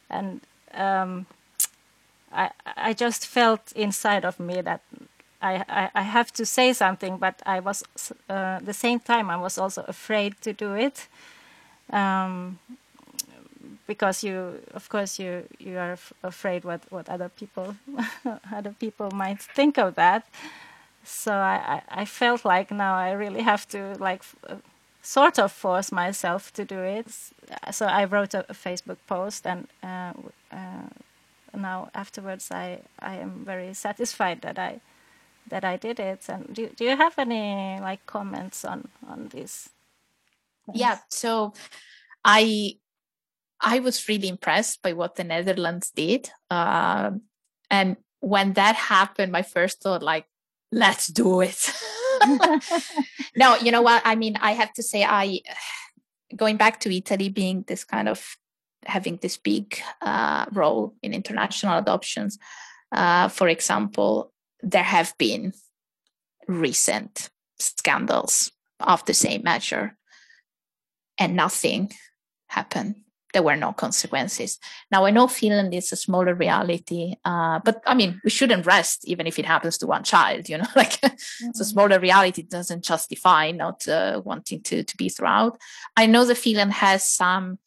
[0.09, 0.41] and
[0.75, 1.27] um,
[2.33, 4.81] I I just felt inside of me that
[5.43, 7.83] I, I, I have to say something, but I was
[8.29, 11.09] uh, the same time I was also afraid to do it,
[11.91, 12.59] um,
[13.87, 17.75] because you of course you you are afraid what what other people
[18.53, 20.27] other people might think of that.
[21.11, 24.23] So I, I, felt like now I really have to like
[25.03, 27.07] sort of force myself to do it.
[27.73, 30.13] So I wrote a, a Facebook post, and uh,
[30.53, 30.89] uh,
[31.55, 34.81] now afterwards, I I am very satisfied that I
[35.49, 36.29] that I did it.
[36.29, 39.69] And do do you have any like comments on on this?
[40.73, 40.99] Yeah.
[41.09, 41.55] So
[42.25, 42.77] I
[43.61, 47.11] I was really impressed by what the Netherlands did, uh,
[47.69, 50.27] and when that happened, my first thought like,
[50.73, 51.73] let's do it.
[53.37, 54.03] no, you know what?
[54.05, 55.41] I mean, I have to say, I
[56.37, 58.37] going back to Italy, being this kind of
[58.87, 62.39] having this big uh, role in international adoptions.
[62.93, 65.53] Uh, for example, there have been
[66.49, 68.51] recent scandals
[68.81, 69.97] of the same measure,
[71.19, 71.93] and nothing
[72.49, 72.97] happened.
[73.33, 74.59] There were no consequences.
[74.91, 79.07] Now I know Finland is a smaller reality, uh, but I mean we shouldn't rest
[79.07, 80.49] even if it happens to one child.
[80.49, 81.51] You know, like mm-hmm.
[81.55, 85.59] so smaller reality doesn't justify not uh, wanting to to be throughout.
[85.97, 87.59] I know that Finland has some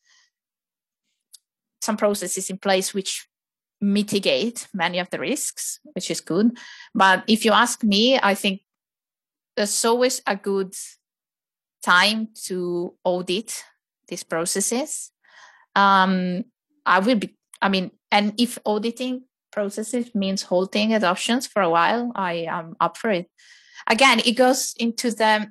[1.81, 3.27] some processes in place which
[3.81, 6.57] mitigate many of the risks, which is good.
[6.95, 8.61] But if you ask me, I think
[9.57, 10.73] there's always a good
[11.83, 13.63] time to audit
[14.07, 15.11] these processes
[15.75, 16.45] um,
[16.85, 22.11] I will be, I mean, and if auditing processes means halting adoptions for a while,
[22.15, 23.29] I am up for it.
[23.87, 25.47] Again, it goes into the,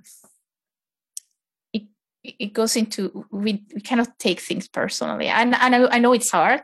[1.72, 1.82] it,
[2.22, 5.28] it goes into, we, we cannot take things personally.
[5.28, 6.62] And, and I, I know it's hard.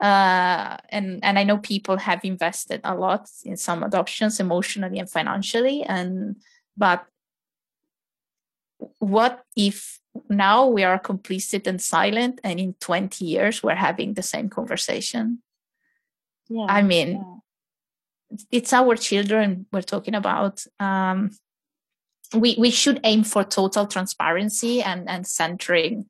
[0.00, 5.10] Uh, and and I know people have invested a lot in some adoptions emotionally and
[5.10, 6.36] financially, and
[6.74, 7.04] but
[8.98, 14.22] what if now we are complicit and silent and in 20 years we're having the
[14.22, 15.42] same conversation.
[16.48, 17.24] Yeah i mean
[18.30, 18.36] yeah.
[18.50, 20.64] it's our children we're talking about.
[20.78, 21.30] Um,
[22.34, 26.06] we we should aim for total transparency and and centering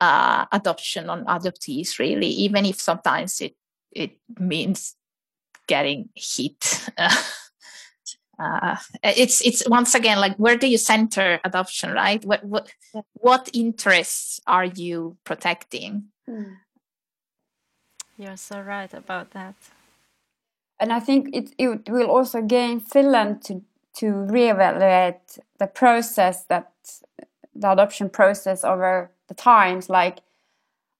[0.00, 3.56] uh, adoption on adoptees really even if sometimes it
[3.92, 4.96] it means
[5.66, 6.88] getting hit
[8.38, 12.24] uh, it's it's once again like where do you center adoption right?
[12.24, 12.72] What what
[13.14, 16.04] what interests are you protecting?
[16.28, 16.56] Mm.
[18.16, 19.54] you're so right about that.
[20.80, 23.62] And i think it, it will also gain finland to
[23.94, 26.72] to reevaluate the process that
[27.54, 30.18] the adoption process over the times like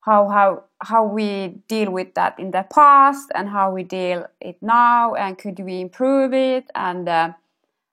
[0.05, 4.57] how how how we deal with that in the past and how we deal it
[4.61, 6.71] now and could we improve it?
[6.75, 7.33] And uh,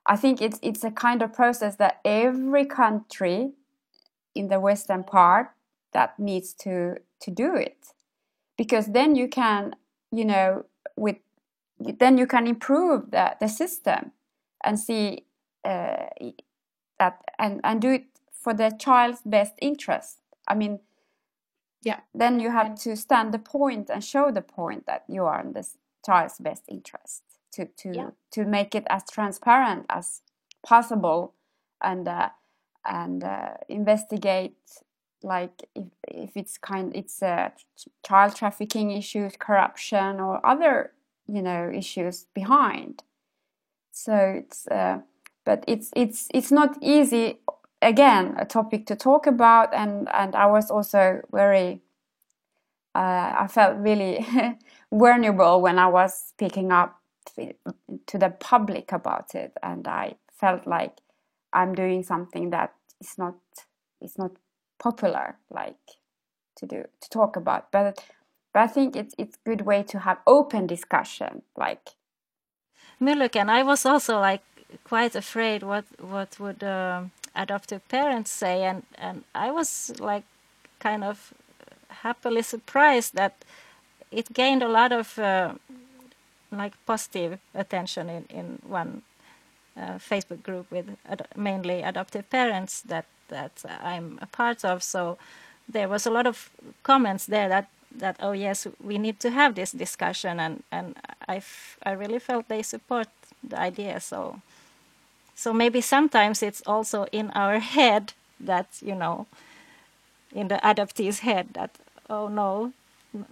[0.06, 3.54] I think it's it's a kind of process that every country
[4.36, 5.52] in the western part
[5.94, 7.94] that needs to to do it.
[8.58, 9.76] Because then you can
[10.12, 10.66] you know
[10.98, 11.16] with
[11.80, 14.12] then you can improve the, the system
[14.66, 15.26] and see
[15.64, 16.08] uh,
[17.00, 18.04] that and, and do it
[18.34, 20.18] for the child's best interest.
[20.46, 20.82] I mean
[21.82, 25.42] yeah then you have to stand the point and show the point that you are
[25.42, 28.10] in this child's best interest to to yeah.
[28.32, 30.22] to make it as transparent as
[30.66, 31.34] possible
[31.82, 32.30] and uh,
[32.86, 34.58] and uh, investigate
[35.24, 37.50] like if, if it's kind it's uh,
[38.06, 40.92] child trafficking issues corruption or other
[41.28, 43.04] you know issues behind
[43.92, 45.00] so it's uh,
[45.46, 47.40] but it's it's it's not easy
[47.82, 51.82] again a topic to talk about and and i was also very
[52.96, 54.26] uh, i felt really
[54.92, 57.00] vulnerable when i was speaking up
[58.08, 60.98] to the public about it and i felt like
[61.54, 63.36] i'm doing something that is not
[64.02, 64.32] is not
[64.80, 66.02] popular like
[66.58, 67.72] to do to talk about.
[67.72, 68.04] But
[68.54, 71.90] but i think it's it's good way to have open discussion like
[73.02, 74.44] Muluken, I was also like
[74.84, 77.04] quite afraid what what would uh,
[77.36, 80.24] adoptive parents say, and and I was like
[80.80, 81.34] kind of
[82.04, 83.34] happily surprised that
[84.12, 85.54] it gained a lot of uh,
[86.52, 89.02] like positive attention in in one
[89.78, 93.52] uh, Facebook group with ad mainly adoptive parents that that
[93.84, 94.84] I'm a part of.
[94.84, 95.18] So
[95.68, 96.50] there was a lot of
[96.84, 97.68] comments there that
[98.00, 100.96] that oh yes we need to have this discussion and and
[101.28, 101.42] I,
[101.84, 103.08] I really felt they support
[103.44, 104.42] the idea so
[105.42, 109.26] so maybe sometimes it's also in our head that you know
[110.36, 111.72] in the adoptee's head that
[112.10, 112.74] oh no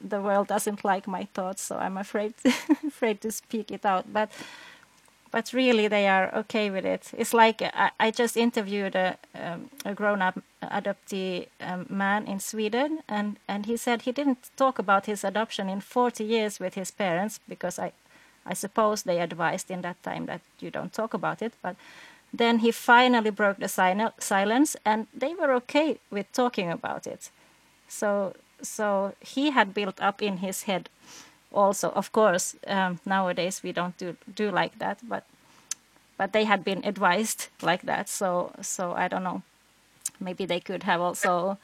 [0.10, 2.34] the world doesn't like my thoughts so i'm afraid
[2.88, 4.12] afraid to speak it out.
[4.12, 4.30] But
[5.32, 7.12] but really they are okay with it.
[7.16, 13.00] It's like i, I just interviewed a, um, a grown-up adoptee um, man in sweden
[13.08, 16.92] and and he said he didn't talk about his adoption in 40 years with his
[16.92, 17.92] parents because i
[18.50, 21.76] I suppose they advised in that time that you don't talk about it, but
[22.34, 23.68] then he finally broke the
[24.20, 27.32] silence and they were okay with talking about it.
[27.88, 30.90] So so he had built up in his head
[31.52, 35.24] also of course um, nowadays we don't do do like that but
[36.18, 39.42] but they had been advised like that so so i don't know
[40.20, 41.58] maybe they could have also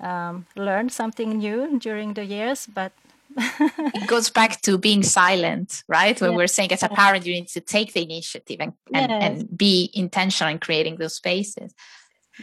[0.00, 2.92] um, learned something new during the years but
[3.36, 6.20] it goes back to being silent, right?
[6.20, 6.36] When yeah.
[6.36, 9.90] we're saying as a parent, you need to take the initiative and, and, and be
[9.94, 11.74] intentional in creating those spaces.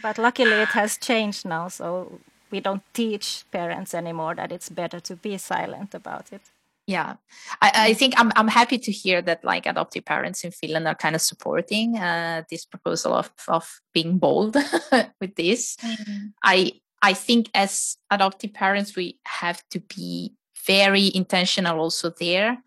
[0.01, 1.67] But luckily, it has changed now.
[1.69, 2.19] So
[2.51, 6.41] we don't teach parents anymore that it's better to be silent about it.
[6.87, 7.15] Yeah,
[7.63, 10.93] I, I, think I'm I'm happy to hear that like adoptive parents in Finland are
[10.93, 14.55] kind of supporting uh, this proposal of of being bold
[15.19, 15.77] with this.
[15.77, 16.27] Mm-hmm.
[16.43, 20.33] I I think as adoptive parents, we have to be
[20.65, 22.57] very intentional also there.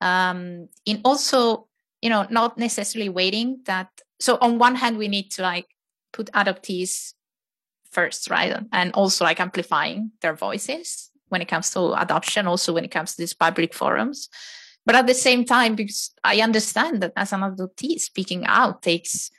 [0.00, 1.68] Um, in also,
[2.02, 3.88] you know, not necessarily waiting that.
[4.20, 5.66] So on one hand, we need to like
[6.12, 7.14] put adoptees
[7.90, 8.56] first, right?
[8.72, 13.14] And also like amplifying their voices when it comes to adoption, also when it comes
[13.14, 14.28] to these public forums.
[14.84, 19.30] But at the same time, because I understand that as an adoptee, speaking out takes,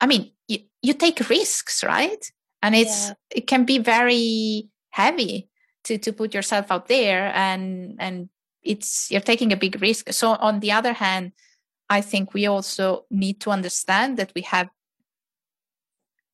[0.00, 2.30] I mean, you, you take risks, right?
[2.62, 3.14] And it's, yeah.
[3.30, 5.48] it can be very heavy
[5.86, 8.28] to, to put yourself out there and, and
[8.62, 10.12] it's, you're taking a big risk.
[10.12, 11.32] So on the other hand,
[11.88, 14.68] I think we also need to understand that we have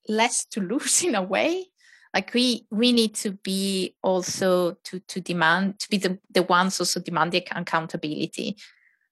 [0.09, 1.66] less to lose in a way.
[2.14, 6.78] Like we we need to be also to to demand to be the, the ones
[6.78, 8.59] also demanding accountability.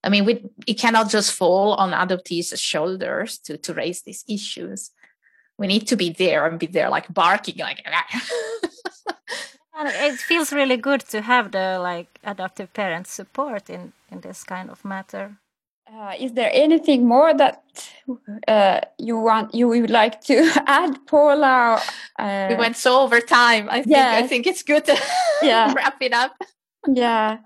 [0.04, 4.90] I mean we it cannot just fall on adoptees shoulders to to raise these issues.
[5.56, 7.82] We need to be there and be there like barking like
[9.80, 14.44] and it feels really good to have the like adoptive parent support in in this
[14.44, 15.40] kind of matter
[15.92, 17.64] uh, is there anything more that
[18.46, 21.80] uh, you want you would like to add, Paola?
[22.18, 23.68] Uh, we went so over time.
[23.68, 24.24] I think yes.
[24.24, 24.96] I think it's good to
[25.42, 25.72] yeah.
[25.72, 26.36] wrap it up.
[26.86, 27.38] Yeah.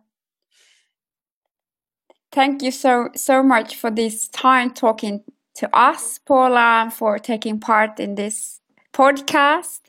[2.32, 5.22] Thank you so so much for this time talking
[5.56, 8.60] to us, Paola, for taking part in this
[8.92, 9.80] podcast,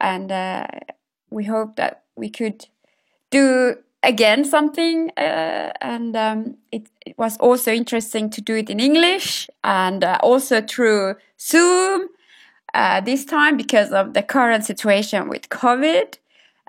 [0.00, 0.66] and uh,
[1.30, 2.66] we hope that we could
[3.30, 8.80] do again something uh, and um, it, it, was also interesting to do it in
[8.80, 12.08] english and uh, also through zoom
[12.72, 16.18] uh, this time because of the current situation with covid.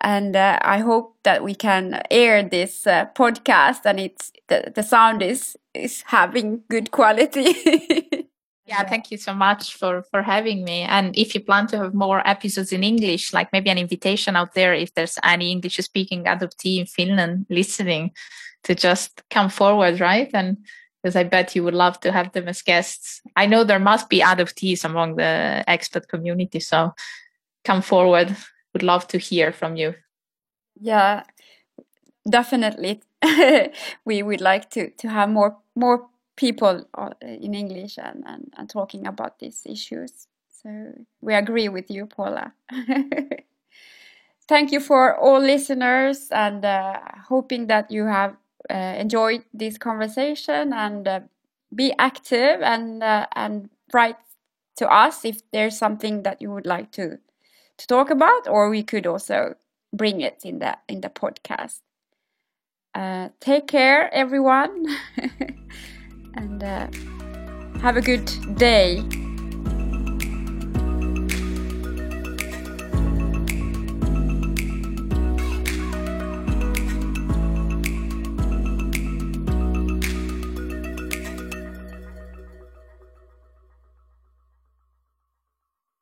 [0.04, 4.84] And uh, i hope that we can air this uh, podcast and it's the, the
[4.84, 7.48] sound is is having good quality
[8.72, 10.84] Yeah, thank you so much for for having me.
[10.84, 14.54] And if you plan to have more episodes in English, like maybe an invitation out
[14.54, 18.12] there, if there's any English speaking adoptee in Finland listening,
[18.64, 20.30] to just come forward, right?
[20.34, 20.58] And
[21.04, 23.22] because I bet you would love to have them as guests.
[23.36, 26.94] I know there must be adoptees among the expat community, so
[27.66, 28.38] come forward.
[28.74, 29.96] Would love to hear from you.
[30.80, 31.24] Yeah,
[32.30, 33.02] definitely.
[34.06, 38.70] we would like to to have more more people uh, in English and, and, and
[38.70, 40.28] talking about these issues.
[40.64, 42.54] So we agree with you, Paola.
[44.48, 48.36] Thank you for all listeners and uh, hoping that you have
[48.70, 51.20] uh, enjoyed this conversation and uh,
[51.74, 54.18] be active and uh, and write
[54.78, 57.20] to us if there's something that you would like to
[57.78, 59.56] to talk about, or we could also
[59.94, 61.82] bring it in the in the podcast.
[62.94, 64.86] Uh, take care, everyone.
[66.36, 66.88] and uh,
[67.82, 69.04] have a good day.